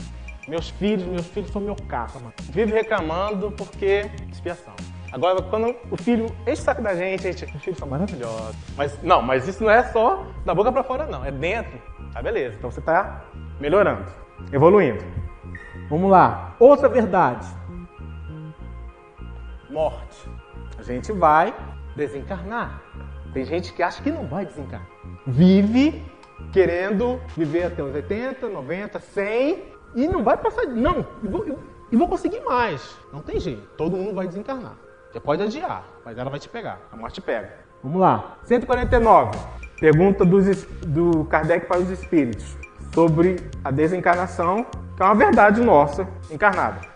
Meus 0.48 0.68
filhos, 0.70 1.07
meus 1.07 1.26
filhos 1.29 1.50
são 1.50 1.62
meu 1.62 1.76
karma. 1.88 2.35
Vive 2.50 2.72
reclamando 2.72 3.53
porque 3.53 4.11
expiação. 4.31 4.74
Agora, 5.12 5.40
quando 5.42 5.74
o 5.90 5.96
filho 5.96 6.26
enche 6.42 6.61
o 6.61 6.64
saco 6.64 6.83
da 6.83 6.94
gente, 6.94 7.26
a 7.26 7.33
gente, 7.33 7.44
os 7.57 7.62
filhos 7.62 7.79
são 7.79 7.88
maravilhosos. 7.88 8.57
Mas 8.76 9.03
não, 9.03 9.22
mas 9.22 9.46
isso 9.48 9.62
não 9.62 9.70
é 9.70 9.85
só 9.85 10.26
da 10.44 10.55
boca 10.55 10.70
para 10.70 10.83
fora, 10.83 11.07
não. 11.07 11.24
É 11.24 11.31
dentro. 11.31 11.81
Tá 12.12 12.20
beleza. 12.20 12.57
Então 12.59 12.70
você 12.70 12.81
tá 12.81 13.24
melhorando, 13.61 14.05
evoluindo. 14.53 15.05
Vamos 15.88 16.11
lá. 16.11 16.55
Outra 16.61 16.88
verdade. 16.88 17.46
Morte. 19.70 20.28
A 20.78 20.83
gente 20.83 21.12
vai 21.12 21.54
desencarnar. 21.94 22.83
Tem 23.33 23.44
gente 23.44 23.72
que 23.72 23.83
acha 23.83 24.02
que 24.02 24.11
não 24.11 24.26
vai 24.26 24.44
desencarnar. 24.44 24.88
Vive 25.26 26.04
querendo 26.52 27.20
viver 27.37 27.64
até 27.64 27.83
os 27.83 27.94
80, 27.94 28.48
90, 28.48 28.98
100 28.98 29.64
e 29.94 30.09
não 30.09 30.24
vai 30.24 30.37
passar. 30.37 30.66
Não, 30.66 31.06
e 31.22 31.28
vou, 31.28 31.59
e 31.92 31.96
vou 31.96 32.09
conseguir 32.09 32.40
mais. 32.40 32.96
Não 33.12 33.20
tem 33.20 33.38
jeito. 33.38 33.62
Todo 33.76 33.96
mundo 33.96 34.14
vai 34.14 34.26
desencarnar. 34.26 34.76
Você 35.11 35.20
pode 35.20 35.42
adiar, 35.42 35.85
mas 36.04 36.18
ela 36.18 36.30
vai 36.30 36.40
te 36.40 36.48
pegar. 36.48 36.80
A 36.90 36.96
morte 36.96 37.20
pega. 37.20 37.54
Vamos 37.83 38.00
lá. 38.00 38.38
149. 38.44 39.38
Pergunta 39.80 40.24
dos, 40.24 40.64
do 40.64 41.24
Kardec 41.24 41.66
para 41.66 41.78
os 41.78 41.90
espíritos 41.90 42.56
sobre 42.92 43.37
a 43.64 43.70
desencarnação, 43.70 44.66
que 44.96 45.02
é 45.02 45.06
uma 45.06 45.14
verdade 45.14 45.61
nossa 45.61 46.06
encarnada. 46.30 46.89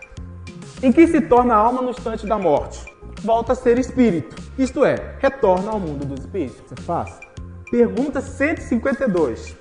Em 0.84 0.92
que 0.92 1.06
se 1.06 1.18
torna 1.18 1.54
alma 1.54 1.80
no 1.80 1.88
instante 1.88 2.26
da 2.26 2.38
morte? 2.38 2.84
Volta 3.22 3.52
a 3.52 3.56
ser 3.56 3.78
espírito. 3.78 4.36
Isto 4.58 4.84
é, 4.84 5.16
retorna 5.18 5.70
ao 5.70 5.80
mundo 5.80 6.04
dos 6.04 6.20
espíritos. 6.20 6.58
Isso 6.58 6.74
é 6.78 6.82
fácil. 6.82 7.26
Pergunta 7.70 8.20
152. 8.20 9.56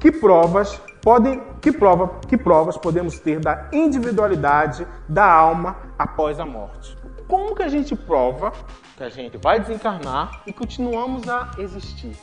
Que 0.00 0.10
provas 0.10 0.82
podem, 1.00 1.40
que, 1.60 1.70
prova, 1.70 2.18
que 2.26 2.36
provas 2.36 2.76
podemos 2.76 3.20
ter 3.20 3.38
da 3.38 3.68
individualidade 3.72 4.84
da 5.08 5.32
alma 5.32 5.76
após 5.96 6.40
a 6.40 6.44
morte? 6.44 6.98
Como 7.28 7.54
que 7.54 7.62
a 7.62 7.68
gente 7.68 7.94
prova 7.94 8.52
que 8.96 9.04
a 9.04 9.08
gente 9.08 9.36
vai 9.36 9.60
desencarnar 9.60 10.42
e 10.48 10.52
continuamos 10.52 11.28
a 11.28 11.48
existir? 11.58 12.16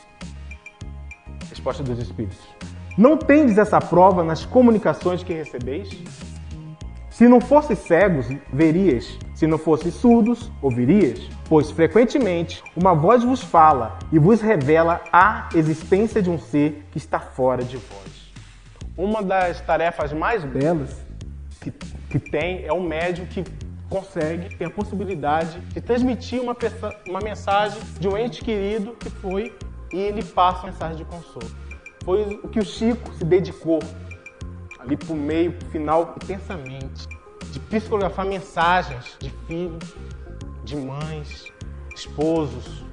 Resposta 1.48 1.82
dos 1.82 1.98
Espíritos. 1.98 2.46
Não 2.98 3.16
tendes 3.16 3.56
essa 3.56 3.80
prova 3.80 4.22
nas 4.22 4.44
comunicações 4.44 5.22
que 5.22 5.32
recebeis? 5.32 6.27
Se 7.18 7.28
não 7.28 7.40
fosses 7.40 7.80
cegos, 7.80 8.26
verias. 8.52 9.18
Se 9.34 9.46
não 9.46 9.58
fosses 9.58 9.92
surdos, 9.92 10.50
ouvirias. 10.62 11.28
Pois 11.48 11.70
frequentemente 11.70 12.62
uma 12.74 12.94
voz 12.94 13.22
vos 13.22 13.42
fala 13.42 13.98
e 14.10 14.18
vos 14.18 14.40
revela 14.40 15.02
a 15.12 15.48
existência 15.54 16.22
de 16.22 16.30
um 16.30 16.38
ser 16.38 16.86
que 16.90 16.96
está 16.96 17.18
fora 17.20 17.62
de 17.62 17.76
vós 17.76 18.08
uma 18.98 19.22
das 19.22 19.60
tarefas 19.60 20.12
mais 20.12 20.44
belas 20.44 20.90
que, 21.60 21.70
que 21.70 22.18
tem 22.18 22.64
é 22.66 22.72
o 22.72 22.80
médium 22.80 23.24
que 23.26 23.44
consegue, 23.88 24.54
tem 24.56 24.66
a 24.66 24.70
possibilidade 24.70 25.60
de 25.60 25.80
transmitir 25.80 26.42
uma, 26.42 26.54
uma 27.06 27.20
mensagem 27.20 27.80
de 27.98 28.08
um 28.08 28.18
ente 28.18 28.44
querido 28.44 28.96
que 28.98 29.08
foi 29.08 29.56
e 29.92 29.96
ele 29.96 30.22
passa 30.22 30.66
a 30.66 30.70
mensagem 30.70 30.96
de 30.96 31.04
consolo. 31.04 31.48
Foi 32.04 32.40
o 32.42 32.48
que 32.48 32.58
o 32.58 32.64
Chico 32.64 33.14
se 33.14 33.24
dedicou 33.24 33.78
ali 34.78 34.96
para 34.96 35.12
o 35.12 35.16
meio, 35.16 35.52
pro 35.52 35.68
final, 35.68 36.14
intensamente, 36.22 37.08
de 37.50 37.60
psicografar 37.60 38.26
mensagens 38.26 39.16
de 39.18 39.30
filhos, 39.46 39.94
de 40.64 40.76
mães, 40.76 41.52
esposos, 41.94 42.84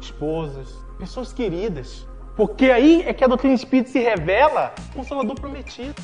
esposas, 0.00 0.68
pessoas 0.98 1.32
queridas 1.32 2.06
porque 2.36 2.70
aí 2.70 3.02
é 3.06 3.12
que 3.12 3.22
a 3.22 3.28
doutrina 3.28 3.54
espírita 3.54 3.90
se 3.90 4.00
revela 4.00 4.74
consolador 4.92 5.38
prometido. 5.38 5.94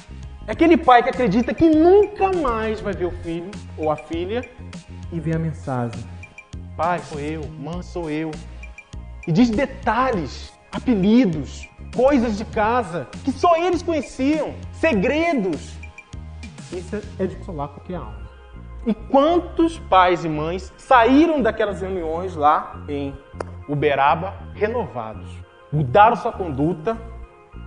É 0.47 0.53
aquele 0.53 0.77
pai 0.77 1.03
que 1.03 1.11
acredita 1.11 1.53
que 1.53 1.69
nunca 1.69 2.33
mais 2.33 2.81
vai 2.81 2.93
ver 2.93 3.07
o 3.07 3.11
filho 3.11 3.51
ou 3.77 3.91
a 3.91 3.97
filha 3.97 4.49
e 5.13 5.19
vê 5.19 5.35
a 5.35 5.39
mensagem. 5.39 6.03
Pai, 6.77 7.01
sou 7.01 7.19
eu, 7.19 7.43
mãe, 7.59 7.83
sou 7.83 8.09
eu. 8.09 8.31
E 9.27 9.33
diz 9.33 9.51
detalhes, 9.51 10.53
apelidos, 10.73 11.69
coisas 11.95 12.39
de 12.39 12.45
casa 12.45 13.09
que 13.25 13.33
só 13.33 13.57
eles 13.57 13.83
conheciam, 13.83 14.55
segredos. 14.73 15.75
Isso 16.73 17.03
é 17.19 17.27
de 17.27 17.37
consolar 17.37 17.69
qualquer 17.69 17.97
alma. 17.97 18.31
E 18.87 18.95
quantos 18.95 19.79
pais 19.79 20.25
e 20.25 20.29
mães 20.29 20.73
saíram 20.79 21.43
daquelas 21.43 21.81
reuniões 21.81 22.35
lá 22.35 22.83
em 22.89 23.15
Uberaba 23.69 24.35
renovados? 24.55 25.41
mudaram 25.73 26.17
sua 26.17 26.33
conduta, 26.33 26.97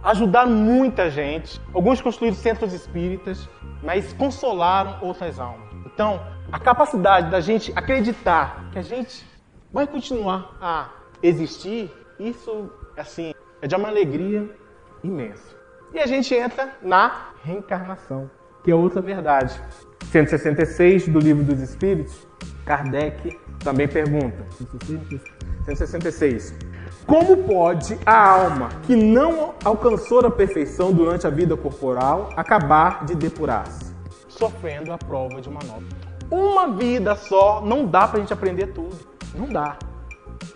ajudaram 0.04 0.52
muita 0.52 1.10
gente. 1.10 1.62
Alguns 1.74 2.02
construíram 2.02 2.36
centros 2.36 2.74
espíritas, 2.74 3.50
mas 3.82 4.14
consolaram 4.14 4.98
outras 5.02 5.40
almas. 5.40 5.68
Então, 5.86 6.22
a 6.52 6.60
capacidade 6.60 7.30
da 7.30 7.40
gente 7.40 7.72
acreditar 7.76 8.70
que 8.72 8.80
a 8.80 8.82
gente 8.82 9.26
vai 9.72 9.88
continuar 9.88 10.58
a 10.62 10.90
existir, 11.22 11.92
isso, 12.20 12.70
assim, 12.98 13.34
é 13.62 13.68
de 13.68 13.76
uma 13.76 13.90
alegria 13.90 14.50
imensa. 15.04 15.56
E 15.94 16.00
a 16.00 16.06
gente 16.06 16.34
entra 16.34 16.70
na 16.82 17.30
reencarnação, 17.44 18.30
que 18.64 18.72
é 18.72 18.76
outra 18.76 19.02
verdade. 19.02 19.60
166 20.12 21.08
do 21.08 21.20
Livro 21.20 21.44
dos 21.44 21.60
Espíritos, 21.60 22.28
Kardec 22.66 23.40
também 23.64 23.88
pergunta. 23.88 24.46
166. 25.66 26.54
Como 27.06 27.38
pode 27.38 27.98
a 28.06 28.30
alma 28.30 28.70
que 28.84 28.96
não 28.96 29.56
alcançou 29.64 30.26
a 30.26 30.32
perfeição 30.32 30.94
durante 30.94 31.28
a 31.28 31.30
vida 31.30 31.56
corporal 31.58 32.30
acabar 32.36 33.06
de 33.06 33.16
depurar-se? 33.16 33.94
Sofrendo 34.28 34.92
a 34.92 34.98
prova 34.98 35.42
de 35.42 35.50
uma 35.50 35.60
nova. 35.64 35.84
Uma 36.32 36.72
vida 36.72 37.16
só 37.16 37.62
não 37.62 37.86
dá 37.86 38.08
pra 38.08 38.20
gente 38.20 38.34
aprender 38.34 38.68
tudo. 38.68 38.96
Não 39.36 39.48
dá. 39.48 39.78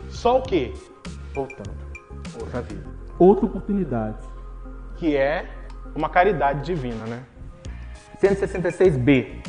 Só 0.09 0.39
o 0.39 0.41
quê? 0.41 0.73
Voltando. 1.37 1.77
Outra 2.41 2.61
vida. 2.61 2.87
Outra 3.19 3.45
oportunidade. 3.45 4.17
Que 4.97 5.15
é 5.15 5.47
uma 5.95 6.09
caridade 6.09 6.65
divina, 6.65 7.05
né? 7.05 7.23
166b. 8.21 9.45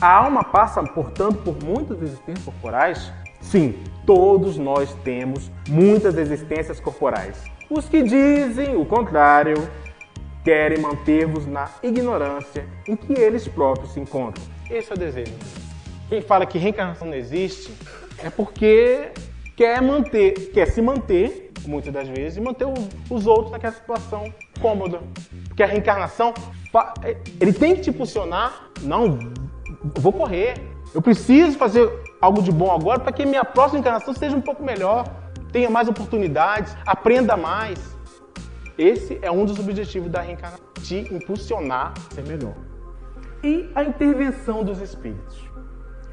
A 0.00 0.14
alma 0.14 0.44
passa, 0.44 0.82
portanto, 0.82 1.42
por 1.42 1.64
muitas 1.64 2.00
existências 2.00 2.44
corporais 2.44 3.12
Sim, 3.40 3.82
todos 4.04 4.58
nós 4.58 4.92
temos 5.04 5.50
muitas 5.68 6.16
existências 6.18 6.80
corporais. 6.80 7.42
Os 7.70 7.88
que 7.88 8.02
dizem 8.02 8.76
o 8.76 8.84
contrário 8.84 9.56
querem 10.44 10.78
manter-vos 10.78 11.46
na 11.46 11.68
ignorância 11.82 12.66
em 12.86 12.96
que 12.96 13.12
eles 13.12 13.46
próprios 13.46 13.92
se 13.92 14.00
encontram. 14.00 14.44
Esse 14.70 14.92
é 14.92 14.94
o 14.94 14.98
desejo. 14.98 15.32
Quem 16.08 16.20
fala 16.20 16.46
que 16.46 16.58
reencarnação 16.58 17.06
não 17.06 17.14
existe 17.14 17.72
é 18.18 18.28
porque 18.28 19.12
quer 19.58 19.82
manter, 19.82 20.52
quer 20.52 20.66
se 20.66 20.80
manter, 20.80 21.50
muitas 21.66 21.92
das 21.92 22.06
vezes, 22.06 22.38
e 22.38 22.40
manter 22.40 22.64
os 23.10 23.26
outros 23.26 23.50
naquela 23.50 23.72
situação 23.72 24.32
cômoda. 24.60 25.00
Porque 25.48 25.64
a 25.64 25.66
reencarnação, 25.66 26.32
ele 27.40 27.52
tem 27.52 27.74
que 27.74 27.80
te 27.80 27.90
impulsionar, 27.90 28.70
não, 28.82 29.18
vou 29.96 30.12
correr, 30.12 30.54
eu 30.94 31.02
preciso 31.02 31.58
fazer 31.58 31.90
algo 32.20 32.40
de 32.40 32.52
bom 32.52 32.70
agora 32.70 33.00
para 33.00 33.10
que 33.10 33.26
minha 33.26 33.44
próxima 33.44 33.80
encarnação 33.80 34.14
seja 34.14 34.36
um 34.36 34.40
pouco 34.40 34.62
melhor, 34.62 35.04
tenha 35.50 35.68
mais 35.68 35.88
oportunidades, 35.88 36.76
aprenda 36.86 37.36
mais. 37.36 37.80
Esse 38.78 39.18
é 39.22 39.30
um 39.30 39.44
dos 39.44 39.58
objetivos 39.58 40.08
da 40.08 40.20
reencarnação, 40.20 40.64
te 40.84 41.12
impulsionar 41.12 41.94
a 41.96 42.14
ser 42.14 42.22
melhor. 42.22 42.54
E 43.42 43.68
a 43.74 43.82
intervenção 43.82 44.62
dos 44.62 44.80
espíritos. 44.80 45.36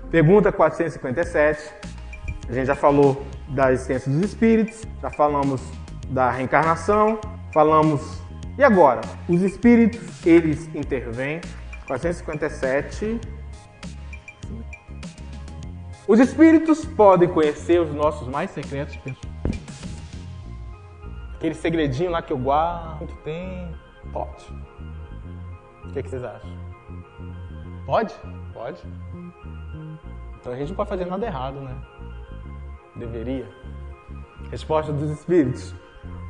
Pergunta 0.10 0.52
457. 0.52 1.96
A 2.48 2.54
gente 2.54 2.68
já 2.68 2.76
falou 2.76 3.26
da 3.48 3.72
existência 3.72 4.12
dos 4.12 4.22
espíritos, 4.22 4.84
já 5.02 5.10
falamos 5.10 5.62
da 6.10 6.32
reencarnação, 6.32 7.20
falamos. 7.54 8.22
E 8.58 8.64
agora? 8.64 9.02
Os 9.28 9.42
espíritos, 9.42 10.26
eles 10.26 10.74
intervêm. 10.74 11.42
457 11.88 13.20
os 16.08 16.20
espíritos 16.20 16.86
podem 16.86 17.28
conhecer 17.28 17.82
os 17.82 17.92
nossos 17.92 18.28
mais 18.28 18.52
secretos 18.52 18.96
pensamentos. 18.98 19.66
Aquele 21.36 21.56
segredinho 21.56 22.12
lá 22.12 22.22
que 22.22 22.32
eu 22.32 22.38
guardo 22.38 23.00
muito 23.00 23.16
tempo. 23.24 23.76
Pode. 24.14 24.46
O 25.84 25.92
que, 25.92 26.00
é 26.00 26.04
que 26.04 26.10
vocês 26.10 26.24
acham? 26.24 26.50
Pode? 27.88 28.14
Pode. 28.54 28.84
Então 30.40 30.54
a 30.54 30.56
gente 30.56 30.70
não 30.70 30.76
pode 30.76 30.90
fazer 30.90 31.06
nada 31.06 31.26
errado, 31.26 31.60
né? 31.60 31.76
Deveria. 32.96 33.48
Resposta 34.50 34.92
dos 34.92 35.12
espíritos. 35.12 35.74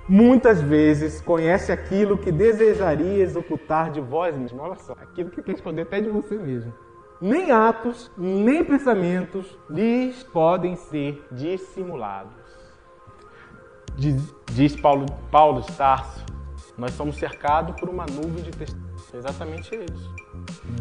muitas 0.07 0.61
vezes 0.61 1.19
conhece 1.19 1.71
aquilo 1.71 2.17
que 2.17 2.31
desejarias 2.31 3.35
ocultar 3.35 3.91
de 3.91 3.99
vós 3.99 4.37
mesmo. 4.37 4.61
Olha 4.61 4.75
só, 4.75 4.93
aquilo 4.93 5.29
que 5.29 5.41
quer 5.41 5.53
esconder 5.53 5.83
até 5.83 5.99
de 5.99 6.09
você 6.09 6.37
mesmo. 6.37 6.73
Nem 7.19 7.51
atos, 7.51 8.11
nem 8.17 8.63
pensamentos 8.63 9.57
lhes 9.69 10.21
podem 10.23 10.75
ser 10.75 11.25
dissimulados. 11.31 12.33
Diz, 13.95 14.35
diz 14.51 14.75
Paulo, 14.75 15.05
Paulo 15.31 15.61
de 15.61 15.71
Tarso, 15.71 16.25
nós 16.77 16.91
somos 16.91 17.15
cercados 17.15 17.79
por 17.79 17.89
uma 17.89 18.05
nuvem 18.05 18.43
de 18.43 18.51
testemunhos. 18.51 19.13
Exatamente 19.13 19.73
eles. 19.73 20.09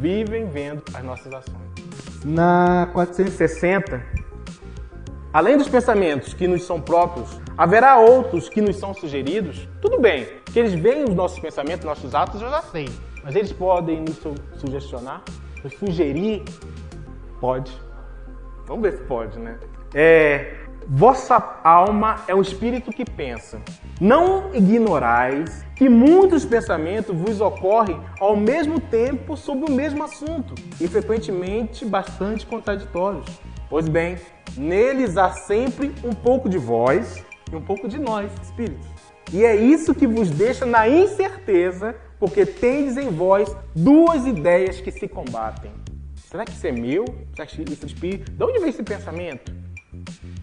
Vivem 0.00 0.48
vendo 0.48 0.82
as 0.92 1.04
nossas 1.04 1.32
ações. 1.32 2.24
Na 2.24 2.88
460, 2.92 4.04
além 5.34 5.58
dos 5.58 5.68
pensamentos 5.68 6.32
que 6.32 6.46
nos 6.46 6.62
são 6.62 6.80
próprios, 6.80 7.38
haverá 7.58 7.98
outros 7.98 8.48
que 8.48 8.62
nos 8.62 8.76
são 8.76 8.94
sugeridos? 8.94 9.68
Tudo 9.82 10.00
bem, 10.00 10.28
que 10.46 10.58
eles 10.58 10.72
veem 10.72 11.04
os 11.04 11.14
nossos 11.14 11.40
pensamentos, 11.40 11.84
nossos 11.84 12.14
atos, 12.14 12.40
eu 12.40 12.48
já 12.48 12.62
sei. 12.62 12.88
Mas 13.22 13.34
eles 13.34 13.52
podem 13.52 14.00
nos 14.00 14.20
sugestionar? 14.56 15.22
Nos 15.62 15.74
sugerir? 15.74 16.44
Pode. 17.40 17.72
Vamos 18.66 18.82
ver 18.82 18.92
se 18.92 19.02
pode, 19.02 19.38
né? 19.38 19.58
É, 19.92 20.64
Vossa 20.86 21.60
alma 21.64 22.16
é 22.28 22.34
um 22.34 22.42
espírito 22.42 22.90
que 22.90 23.04
pensa. 23.04 23.60
Não 23.98 24.54
ignorais 24.54 25.64
que 25.74 25.88
muitos 25.88 26.44
pensamentos 26.44 27.16
vos 27.16 27.40
ocorrem 27.40 27.98
ao 28.20 28.36
mesmo 28.36 28.78
tempo 28.78 29.34
sobre 29.34 29.70
o 29.70 29.74
mesmo 29.74 30.04
assunto 30.04 30.54
e 30.78 30.86
frequentemente 30.86 31.86
bastante 31.86 32.44
contraditórios. 32.44 33.24
Pois 33.70 33.88
bem, 33.88 34.18
neles 34.56 35.16
há 35.16 35.30
sempre 35.30 35.92
um 36.02 36.12
pouco 36.12 36.48
de 36.48 36.58
vós 36.58 37.24
e 37.50 37.56
um 37.56 37.60
pouco 37.60 37.88
de 37.88 37.98
nós, 37.98 38.30
espíritos. 38.42 38.86
E 39.32 39.44
é 39.44 39.56
isso 39.56 39.94
que 39.94 40.06
vos 40.06 40.30
deixa 40.30 40.64
na 40.66 40.88
incerteza, 40.88 41.96
porque 42.18 42.46
tendes 42.46 42.96
em 42.96 43.10
vós 43.10 43.54
duas 43.74 44.26
ideias 44.26 44.80
que 44.80 44.90
se 44.90 45.08
combatem. 45.08 45.70
Será 46.30 46.44
que 46.44 46.52
isso 46.52 46.66
é 46.66 46.72
meu? 46.72 47.04
Será 47.34 47.46
que 47.46 47.62
isso 47.62 47.84
é 47.84 47.86
espírito? 47.86 48.30
De 48.30 48.44
onde 48.44 48.58
vem 48.58 48.68
esse 48.68 48.82
pensamento? 48.82 49.52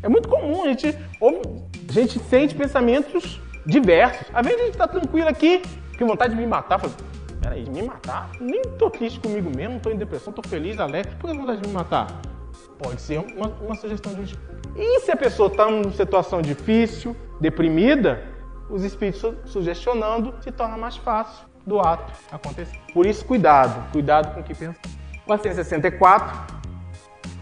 É 0.01 0.09
muito 0.09 0.27
comum, 0.29 0.63
a 0.63 0.67
gente, 0.67 0.87
a 0.87 1.91
gente 1.91 2.19
sente 2.19 2.55
pensamentos 2.55 3.41
diversos. 3.65 4.25
Às 4.33 4.45
vezes 4.45 4.61
a 4.61 4.63
gente 4.65 4.73
está 4.73 4.87
tranquilo 4.87 5.27
aqui, 5.27 5.61
com 5.97 6.07
vontade 6.07 6.33
de 6.33 6.39
me 6.39 6.47
matar. 6.47 6.79
Fala, 6.79 6.93
peraí, 7.41 7.69
me 7.69 7.83
matar? 7.83 8.31
Nem 8.39 8.61
tô 8.79 8.89
triste 8.89 9.19
comigo 9.19 9.51
mesmo, 9.55 9.79
tô 9.79 9.91
em 9.91 9.97
depressão, 9.97 10.33
tô 10.33 10.41
feliz, 10.47 10.79
alegre. 10.79 11.13
Por 11.19 11.29
que 11.29 11.37
vontade 11.37 11.61
de 11.61 11.67
me 11.67 11.73
matar? 11.73 12.30
Pode 12.81 13.01
ser 13.01 13.19
uma, 13.19 13.47
uma 13.61 13.75
sugestão 13.75 14.13
de 14.13 14.37
E 14.75 14.99
se 15.01 15.11
a 15.11 15.15
pessoa 15.15 15.47
está 15.49 15.69
numa 15.69 15.91
situação 15.91 16.41
difícil, 16.41 17.15
deprimida, 17.39 18.23
os 18.69 18.83
espíritos 18.83 19.35
sugestionando 19.45 20.33
se 20.41 20.51
torna 20.51 20.77
mais 20.77 20.97
fácil 20.97 21.45
do 21.65 21.79
ato 21.79 22.11
acontecer. 22.31 22.79
Por 22.93 23.05
isso, 23.05 23.23
cuidado, 23.25 23.91
cuidado 23.91 24.33
com 24.33 24.41
o 24.41 24.43
que 24.43 24.55
pensa. 24.55 24.79
464. 25.25 26.61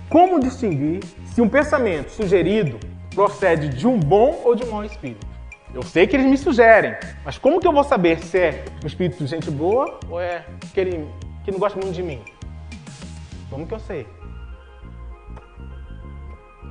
Como 0.10 0.40
distinguir 0.40 1.04
se 1.34 1.42
um 1.42 1.48
pensamento 1.48 2.10
sugerido 2.10 2.80
procede 3.14 3.70
de 3.70 3.88
um 3.88 3.98
bom 3.98 4.42
ou 4.44 4.56
de 4.56 4.64
um 4.64 4.72
mau 4.72 4.84
espírito? 4.84 5.26
Eu 5.74 5.84
sei 5.84 6.08
que 6.08 6.16
eles 6.16 6.26
me 6.26 6.38
sugerem, 6.38 6.96
mas 7.24 7.38
como 7.38 7.60
que 7.60 7.68
eu 7.68 7.72
vou 7.72 7.84
saber 7.84 8.20
se 8.20 8.40
é 8.40 8.66
um 8.84 8.88
espírito 8.88 9.24
de 9.24 9.30
gente 9.30 9.52
boa 9.52 10.00
ou 10.10 10.20
é 10.20 10.44
aquele 10.70 11.08
que 11.46 11.52
não 11.52 11.60
gosta 11.60 11.80
muito 11.80 11.94
de 11.94 12.02
mim? 12.02 12.22
Como 13.52 13.68
que 13.68 13.74
eu 13.74 13.80
sei? 13.80 14.08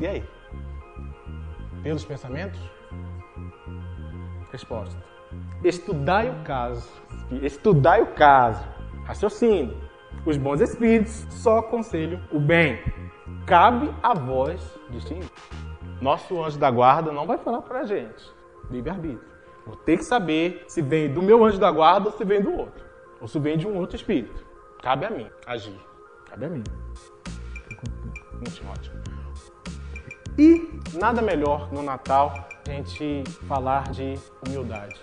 E 0.01 0.07
aí? 0.07 0.25
Pelos 1.83 2.05
pensamentos? 2.05 2.61
Resposta. 4.53 5.03
Estudai 5.65 6.31
o 6.31 6.45
caso. 6.45 6.89
Estudai 7.43 8.03
o 8.03 8.15
caso. 8.15 8.65
Raciocínio. 9.05 9.77
Os 10.25 10.37
bons 10.37 10.61
espíritos 10.61 11.27
só 11.31 11.59
aconselham 11.59 12.21
o 12.33 12.39
bem 12.39 12.79
cabe 13.49 13.91
a 14.03 14.13
vós 14.13 14.61
distinguir. 14.91 15.31
Nosso 16.03 16.41
anjo 16.45 16.59
da 16.59 16.71
guarda 16.71 17.11
não 17.11 17.27
vai 17.27 17.39
falar 17.39 17.63
pra 17.63 17.85
gente. 17.85 18.31
Livre-arbítrio. 18.71 19.27
Vou 19.67 19.75
ter 19.75 19.97
que 19.97 20.05
saber 20.05 20.65
se 20.69 20.83
vem 20.83 21.13
do 21.13 21.23
meu 21.23 21.43
anjo 21.45 21.59
da 21.59 21.71
guarda 21.71 22.11
ou 22.11 22.13
se 22.13 22.25
vem 22.25 22.43
do 22.43 22.53
outro. 22.53 22.85
Ou 23.21 23.27
se 23.27 23.39
vem 23.39 23.57
de 23.57 23.67
um 23.67 23.77
outro 23.77 23.97
espírito. 23.97 24.47
Cabe 24.83 25.07
a 25.07 25.11
mim 25.11 25.29
agir. 25.47 25.81
Cabe 26.27 26.45
a 26.45 26.49
mim. 26.51 26.63
Muito 28.35 28.71
ótimo. 28.71 29.18
E 30.39 30.81
nada 30.95 31.21
melhor 31.21 31.73
no 31.73 31.83
Natal 31.83 32.49
a 32.67 32.71
gente 32.71 33.25
falar 33.49 33.91
de 33.91 34.15
humildade. 34.47 34.97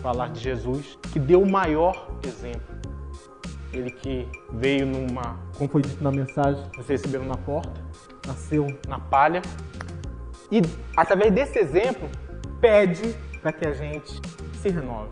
Falar 0.00 0.30
de 0.30 0.40
Jesus, 0.40 0.98
que 1.12 1.18
deu 1.18 1.42
o 1.42 1.50
maior 1.50 2.08
exemplo 2.26 2.76
ele 3.78 3.90
que 3.90 4.28
veio 4.52 4.86
numa, 4.86 5.38
como 5.56 5.68
foi 5.68 5.82
dito 5.82 6.02
na 6.02 6.10
mensagem, 6.10 6.62
vocês 6.76 7.00
receberam 7.02 7.24
na 7.24 7.36
porta, 7.36 7.72
nasceu 8.26 8.66
na 8.88 8.98
palha. 8.98 9.42
E 10.50 10.62
através 10.96 11.32
desse 11.32 11.58
exemplo, 11.58 12.08
pede 12.60 13.14
para 13.40 13.52
que 13.52 13.66
a 13.66 13.72
gente 13.72 14.20
se 14.60 14.68
renove. 14.68 15.10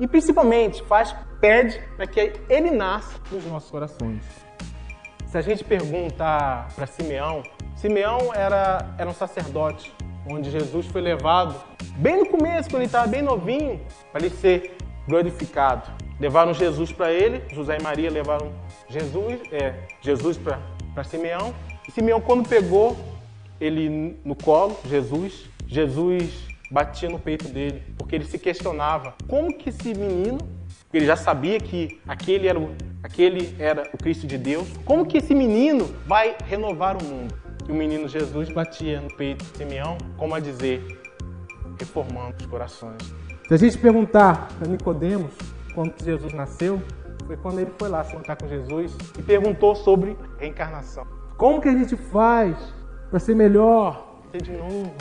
E 0.00 0.06
principalmente 0.06 0.82
faz, 0.84 1.14
pede 1.40 1.80
para 1.96 2.06
que 2.06 2.32
ele 2.48 2.70
nasça 2.70 3.18
nos 3.30 3.44
nossos 3.46 3.70
corações. 3.70 4.24
Se 5.32 5.38
a 5.38 5.40
gente 5.40 5.64
pergunta 5.64 6.66
para 6.76 6.86
Simeão, 6.86 7.42
Simeão 7.74 8.34
era, 8.34 8.94
era 8.98 9.08
um 9.08 9.14
sacerdote, 9.14 9.90
onde 10.28 10.50
Jesus 10.50 10.84
foi 10.88 11.00
levado 11.00 11.58
bem 11.96 12.18
no 12.18 12.26
começo, 12.26 12.68
quando 12.68 12.82
ele 12.82 12.84
estava 12.84 13.06
bem 13.06 13.22
novinho, 13.22 13.80
para 14.12 14.26
ele 14.26 14.36
ser 14.36 14.76
glorificado. 15.08 15.90
Levaram 16.20 16.52
Jesus 16.52 16.92
para 16.92 17.10
ele, 17.10 17.42
José 17.48 17.78
e 17.80 17.82
Maria 17.82 18.10
levaram 18.10 18.52
Jesus, 18.90 19.40
é, 19.50 19.74
Jesus 20.02 20.36
para 20.36 21.02
Simeão. 21.02 21.54
E 21.88 21.92
Simeão, 21.92 22.20
quando 22.20 22.46
pegou 22.46 22.94
ele 23.58 24.20
no 24.22 24.36
colo, 24.36 24.78
Jesus, 24.84 25.46
Jesus 25.66 26.46
batia 26.70 27.08
no 27.08 27.18
peito 27.18 27.48
dele, 27.48 27.82
porque 27.96 28.16
ele 28.16 28.26
se 28.26 28.38
questionava 28.38 29.14
como 29.26 29.56
que 29.56 29.70
esse 29.70 29.94
menino, 29.94 30.36
ele 30.98 31.06
já 31.06 31.16
sabia 31.16 31.58
que 31.58 32.00
aquele 32.06 32.46
era, 32.46 32.58
o, 32.58 32.74
aquele 33.02 33.54
era 33.58 33.88
o 33.92 33.98
Cristo 33.98 34.26
de 34.26 34.36
Deus, 34.36 34.68
como 34.84 35.06
que 35.06 35.18
esse 35.18 35.34
menino 35.34 35.86
vai 36.06 36.36
renovar 36.46 36.96
o 36.96 37.04
mundo? 37.04 37.34
E 37.68 37.72
o 37.72 37.74
menino 37.74 38.08
Jesus 38.08 38.48
batia 38.50 39.00
no 39.00 39.14
peito 39.16 39.44
de 39.44 39.56
Simeão, 39.56 39.96
como 40.16 40.34
a 40.34 40.40
dizer, 40.40 41.00
reformando 41.78 42.36
os 42.38 42.46
corações. 42.46 43.02
Se 43.48 43.54
a 43.54 43.56
gente 43.56 43.78
perguntar 43.78 44.48
para 44.58 44.68
Nicodemos 44.68 45.32
quando 45.74 45.94
Jesus 46.02 46.32
nasceu, 46.32 46.82
foi 47.26 47.36
quando 47.36 47.60
ele 47.60 47.70
foi 47.78 47.88
lá 47.88 48.04
se 48.04 48.12
encontrar 48.12 48.36
com 48.36 48.48
Jesus 48.48 48.96
e 49.18 49.22
perguntou 49.22 49.74
sobre 49.74 50.16
reencarnação. 50.38 51.06
Como 51.36 51.60
que 51.60 51.68
a 51.68 51.72
gente 51.72 51.96
faz 51.96 52.56
para 53.10 53.18
ser 53.18 53.34
melhor? 53.34 54.20
Nascer 54.24 54.42
de 54.42 54.52
novo, 54.52 54.94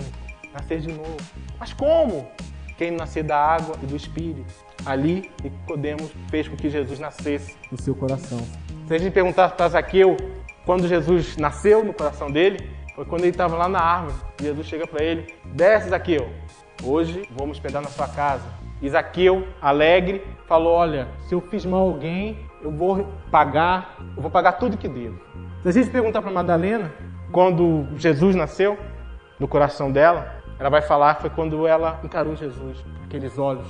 nascer 0.54 0.80
de 0.80 0.92
novo. 0.94 1.18
Mas 1.60 1.74
como? 1.74 2.30
Quem 2.78 2.92
nascer 2.92 3.24
da 3.24 3.38
água 3.38 3.76
e 3.84 3.86
do 3.86 3.96
Espírito. 3.96 4.54
Ali, 4.86 5.32
Nicodemos 5.44 6.12
fez 6.30 6.48
com 6.48 6.56
que 6.56 6.70
Jesus 6.70 7.00
nascesse 7.00 7.56
no 7.72 7.80
seu 7.80 7.94
coração. 7.94 8.40
Se 8.88 8.96
a 8.96 8.98
gente 8.98 9.14
perguntar 9.14 9.50
para 9.52 9.70
Zaqueu 9.70 10.18
quando 10.66 10.88
Jesus 10.88 11.38
nasceu 11.38 11.84
no 11.84 11.94
coração 11.94 12.32
dele, 12.32 12.70
foi 12.96 13.06
quando 13.06 13.22
ele 13.22 13.32
estava 13.32 13.56
lá 13.56 13.70
na 13.70 13.80
árvore. 13.80 14.16
Jesus 14.40 14.68
chega 14.68 14.88
para 14.88 15.04
ele: 15.04 15.34
Desce, 15.46 15.90
Zaqueu, 15.90 16.30
hoje 16.84 17.28
vamos 17.32 17.58
hospedar 17.58 17.82
na 17.82 17.90
sua 17.90 18.08
casa. 18.08 18.46
Isaqueu, 18.82 19.48
alegre, 19.62 20.24
falou: 20.48 20.74
Olha, 20.74 21.08
se 21.28 21.36
eu 21.36 21.42
fiz 21.42 21.66
mal 21.66 21.82
a 21.82 21.92
alguém, 21.92 22.40
eu 22.62 22.72
vou 22.72 23.08
pagar, 23.30 23.98
eu 24.16 24.22
vou 24.22 24.32
pagar 24.32 24.54
tudo 24.54 24.78
que 24.78 24.88
devo. 24.88 25.20
Se 25.62 25.70
a 25.70 25.72
gente 25.72 25.90
perguntar 25.90 26.22
para 26.22 26.32
Madalena, 26.32 26.92
quando 27.32 27.88
Jesus 27.98 28.36
nasceu, 28.36 28.78
no 29.40 29.48
coração 29.48 29.92
dela, 29.92 30.36
ela 30.60 30.70
vai 30.70 30.82
falar 30.82 31.16
que 31.16 31.22
foi 31.22 31.30
quando 31.32 31.66
ela 31.66 32.00
encarou 32.04 32.36
Jesus, 32.36 32.84
aqueles 33.04 33.38
olhos 33.40 33.68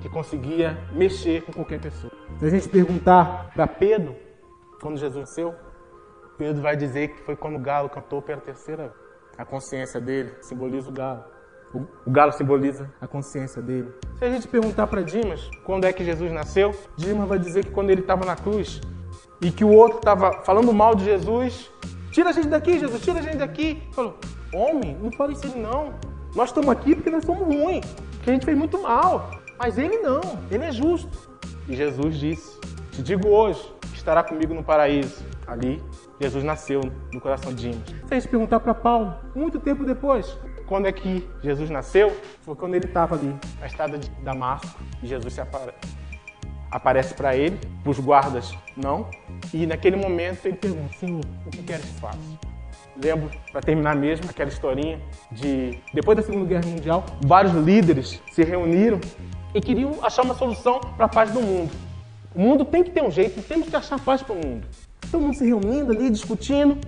que 0.00 0.08
conseguia 0.08 0.78
mexer 0.92 1.42
com 1.42 1.52
qualquer 1.52 1.80
pessoa. 1.80 2.12
Se 2.38 2.46
a 2.46 2.50
gente 2.50 2.68
perguntar 2.68 3.50
para 3.54 3.66
Pedro, 3.66 4.16
quando 4.80 4.96
Jesus 4.96 5.20
nasceu, 5.20 5.54
Pedro 6.38 6.62
vai 6.62 6.76
dizer 6.76 7.08
que 7.08 7.22
foi 7.22 7.36
quando 7.36 7.56
o 7.56 7.58
galo 7.58 7.88
cantou 7.88 8.22
pela 8.22 8.40
terceira 8.40 8.84
vez. 8.84 9.10
A 9.38 9.44
consciência 9.44 10.00
dele 10.00 10.32
simboliza 10.40 10.90
o 10.90 10.92
galo. 10.92 11.24
O 11.74 12.10
galo 12.10 12.32
simboliza 12.32 12.92
a 13.00 13.06
consciência 13.06 13.62
dele. 13.62 13.90
Se 14.18 14.24
a 14.24 14.30
gente 14.30 14.48
perguntar 14.48 14.86
para 14.86 15.02
Dimas 15.02 15.48
quando 15.64 15.84
é 15.84 15.92
que 15.92 16.04
Jesus 16.04 16.30
nasceu, 16.32 16.74
Dimas 16.96 17.28
vai 17.28 17.38
dizer 17.38 17.64
que 17.64 17.70
quando 17.70 17.90
ele 17.90 18.00
estava 18.00 18.24
na 18.26 18.36
cruz 18.36 18.80
e 19.40 19.50
que 19.50 19.64
o 19.64 19.72
outro 19.72 19.98
estava 19.98 20.42
falando 20.44 20.72
mal 20.72 20.94
de 20.94 21.04
Jesus, 21.04 21.70
tira 22.10 22.30
a 22.30 22.32
gente 22.32 22.48
daqui, 22.48 22.78
Jesus, 22.78 23.00
tira 23.00 23.20
a 23.20 23.22
gente 23.22 23.36
daqui. 23.36 23.82
Falou, 23.92 24.18
homem, 24.52 24.96
não 25.00 25.12
fale 25.12 25.32
isso 25.32 25.56
não. 25.56 25.94
Nós 26.34 26.50
estamos 26.50 26.68
aqui 26.70 26.94
porque 26.94 27.10
nós 27.10 27.24
somos 27.24 27.42
ruins, 27.42 27.86
que 28.22 28.30
a 28.30 28.32
gente 28.32 28.44
fez 28.44 28.58
muito 28.58 28.80
mal. 28.82 29.30
Mas 29.62 29.76
ele 29.76 29.98
não, 29.98 30.22
ele 30.50 30.64
é 30.64 30.72
justo. 30.72 31.30
E 31.68 31.76
Jesus 31.76 32.18
disse: 32.18 32.58
Te 32.92 33.02
digo 33.02 33.28
hoje, 33.28 33.60
estará 33.92 34.22
comigo 34.22 34.54
no 34.54 34.64
paraíso. 34.64 35.22
Ali, 35.46 35.82
Jesus 36.18 36.42
nasceu 36.42 36.80
no 37.12 37.20
coração 37.20 37.52
de 37.52 37.70
Dimas. 37.70 37.90
Se 38.06 38.14
a 38.14 38.18
gente 38.18 38.28
perguntar 38.30 38.60
para 38.60 38.72
Paulo, 38.72 39.14
muito 39.34 39.60
tempo 39.60 39.84
depois, 39.84 40.34
Quando 40.66 40.86
é 40.86 40.92
que 40.92 41.28
Jesus 41.42 41.68
nasceu? 41.68 42.10
foi 42.40 42.54
quando 42.54 42.74
ele 42.74 42.86
estava 42.86 43.16
ali. 43.16 43.36
Na 43.60 43.66
estrada 43.66 43.98
de 43.98 44.08
Damasco. 44.22 44.80
E 45.02 45.06
Jesus 45.06 45.34
se 45.34 45.42
apare... 45.42 45.74
aparece 46.70 47.12
para 47.12 47.36
ele, 47.36 47.58
para 47.82 47.90
os 47.90 48.00
guardas 48.00 48.56
não. 48.74 49.10
E 49.52 49.66
naquele 49.66 49.96
momento 49.96 50.46
ele 50.46 50.56
pergunta: 50.56 50.96
Senhor, 50.96 51.20
o 51.44 51.50
que 51.50 51.62
queres 51.62 51.84
que 51.84 52.00
faça? 52.00 52.18
Lembro, 52.96 53.30
para 53.52 53.60
terminar 53.60 53.94
mesmo, 53.94 54.24
aquela 54.30 54.48
historinha 54.48 54.98
de 55.30 55.78
depois 55.92 56.16
da 56.16 56.22
Segunda 56.22 56.46
Guerra 56.46 56.66
Mundial, 56.66 57.04
vários 57.20 57.52
líderes 57.52 58.22
se 58.32 58.42
reuniram 58.42 58.98
e 59.54 59.60
queriam 59.60 59.98
achar 60.02 60.22
uma 60.22 60.34
solução 60.34 60.80
para 60.96 61.06
a 61.06 61.08
paz 61.08 61.30
do 61.30 61.40
mundo. 61.40 61.70
O 62.34 62.40
mundo 62.40 62.64
tem 62.64 62.84
que 62.84 62.90
ter 62.90 63.02
um 63.02 63.10
jeito, 63.10 63.42
temos 63.42 63.68
que 63.68 63.76
achar 63.76 63.98
paz 64.00 64.22
para 64.22 64.34
o 64.34 64.38
mundo. 64.38 64.66
Todo 65.10 65.20
mundo 65.20 65.34
se 65.34 65.44
reunindo 65.44 65.92
ali, 65.92 66.10
discutindo, 66.10 66.78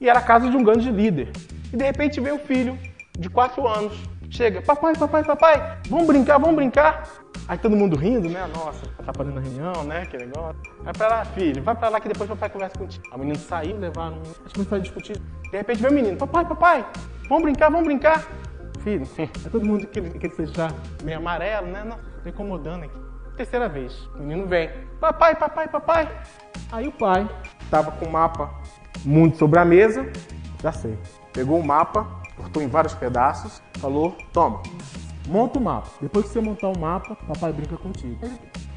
e 0.00 0.08
era 0.08 0.20
a 0.20 0.22
casa 0.22 0.48
de 0.48 0.56
um 0.56 0.62
grande 0.62 0.90
líder. 0.90 1.32
E 1.72 1.76
de 1.76 1.84
repente 1.84 2.20
veio 2.20 2.36
o 2.36 2.38
filho, 2.38 2.78
de 3.18 3.28
quatro 3.28 3.66
anos, 3.66 3.92
chega, 4.30 4.62
papai, 4.62 4.94
papai, 4.96 5.24
papai, 5.24 5.78
vamos 5.88 6.06
brincar, 6.06 6.38
vamos 6.38 6.56
brincar. 6.56 7.08
Aí 7.48 7.58
todo 7.58 7.76
mundo 7.76 7.96
rindo, 7.96 8.28
né? 8.28 8.48
Nossa, 8.54 8.86
atrapalhando 8.98 9.38
a 9.38 9.42
reunião, 9.42 9.84
né? 9.84 10.06
Que 10.06 10.16
negócio. 10.16 10.56
Vai 10.82 10.92
pra 10.92 11.08
lá, 11.08 11.24
filho, 11.24 11.62
vai 11.62 11.74
pra 11.74 11.88
lá 11.88 12.00
que 12.00 12.08
depois 12.08 12.30
papai 12.30 12.48
conversa 12.48 12.78
contigo. 12.78 13.04
Aí 13.10 13.16
o 13.16 13.18
menino 13.18 13.38
saiu, 13.38 13.76
levaram, 13.76 14.18
acho 14.44 14.64
que 14.64 14.74
a 14.74 14.78
discutir. 14.78 15.18
De 15.50 15.56
repente 15.56 15.82
veio 15.82 15.92
o 15.92 15.94
menino, 15.94 16.16
papai, 16.16 16.46
papai, 16.46 16.86
vamos 17.28 17.42
brincar, 17.42 17.70
vamos 17.70 17.86
brincar. 17.86 18.26
Filho, 18.82 19.06
é 19.18 19.48
todo 19.48 19.64
mundo 19.64 19.86
que 19.86 20.00
que 20.00 20.30
seja 20.30 20.68
meio 21.02 21.18
amarelo, 21.18 21.66
né? 21.66 21.84
Não, 21.84 21.98
tô 22.22 22.28
incomodando 22.28 22.84
aqui. 22.84 22.98
Terceira 23.36 23.68
vez, 23.68 23.94
o 24.14 24.18
menino 24.18 24.46
vem, 24.46 24.70
papai, 25.00 25.34
papai, 25.34 25.68
papai. 25.68 26.08
Aí 26.70 26.86
o 26.86 26.92
pai 26.92 27.28
tava 27.70 27.90
com 27.92 28.04
o 28.04 28.12
mapa 28.12 28.50
mundo 29.04 29.36
sobre 29.36 29.58
a 29.58 29.64
mesa, 29.64 30.06
já 30.62 30.70
sei. 30.70 30.98
Pegou 31.32 31.58
o 31.58 31.66
mapa, 31.66 32.06
cortou 32.36 32.62
em 32.62 32.68
vários 32.68 32.94
pedaços, 32.94 33.62
falou, 33.78 34.16
toma, 34.32 34.62
Monta 35.26 35.58
o 35.58 35.62
mapa. 35.62 35.88
Depois 36.00 36.26
que 36.26 36.32
você 36.32 36.40
montar 36.40 36.68
o 36.68 36.78
mapa, 36.78 37.14
papai 37.14 37.52
brinca 37.52 37.76
contigo. 37.76 38.18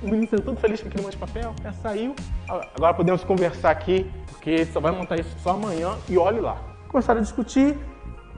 O 0.01 0.05
menino 0.05 0.27
saiu 0.29 0.43
todo 0.43 0.59
feliz 0.59 0.81
com 0.81 0.87
aquele 0.87 1.03
monte 1.03 1.13
de 1.13 1.17
papel, 1.17 1.53
já 1.63 1.73
saiu. 1.73 2.15
Agora 2.47 2.93
podemos 2.93 3.23
conversar 3.23 3.71
aqui, 3.71 4.09
porque 4.27 4.65
só 4.65 4.79
vai 4.79 4.91
montar 4.91 5.19
isso 5.19 5.35
só 5.39 5.51
amanhã 5.51 5.95
e 6.07 6.17
olhe 6.17 6.39
lá. 6.39 6.57
Começaram 6.87 7.19
a 7.19 7.23
discutir. 7.23 7.77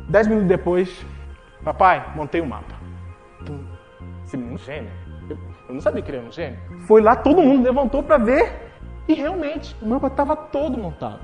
Dez 0.09 0.25
minutos 0.25 0.47
depois, 0.47 1.05
papai, 1.63 2.13
montei 2.15 2.39
o 2.39 2.45
mapa. 2.45 2.75
Esse 4.27 4.35
menino 4.35 4.55
é 4.55 4.55
um 4.55 4.57
gênio. 4.57 4.91
Eu, 5.29 5.37
eu 5.69 5.73
não 5.73 5.79
sabia 5.79 6.01
que 6.01 6.11
ele 6.11 6.17
era 6.17 6.27
um 6.27 6.31
gênio. 6.31 6.59
Foi 6.81 7.01
lá, 7.01 7.15
todo 7.15 7.41
mundo 7.41 7.63
levantou 7.63 8.03
para 8.03 8.17
ver. 8.17 8.73
E 9.07 9.13
realmente, 9.13 9.73
o 9.81 9.87
mapa 9.87 10.07
estava 10.07 10.35
todo 10.35 10.77
montado. 10.77 11.21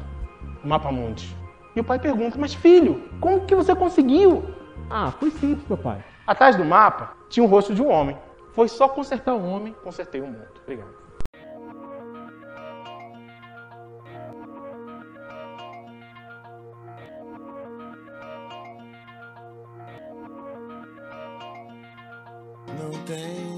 O 0.63 0.67
mapa 0.67 0.89
mundi. 0.89 1.35
E 1.75 1.81
o 1.81 1.83
pai 1.83 1.99
pergunta, 1.99 2.37
mas 2.39 2.53
filho, 2.53 3.09
como 3.19 3.41
que 3.41 3.53
você 3.53 3.75
conseguiu? 3.75 4.45
Ah, 4.89 5.11
foi 5.11 5.31
simples, 5.31 5.67
papai. 5.67 6.01
Atrás 6.25 6.55
do 6.55 6.63
mapa 6.63 7.13
tinha 7.27 7.43
o 7.43 7.47
rosto 7.47 7.75
de 7.75 7.81
um 7.81 7.91
homem. 7.91 8.17
Foi 8.53 8.69
só 8.69 8.87
consertar 8.87 9.33
o 9.33 9.45
homem, 9.45 9.75
consertei 9.83 10.21
o 10.21 10.27
mundo. 10.27 10.47
Obrigado. 10.61 11.02
Não 22.83 22.91
tem 23.05 23.52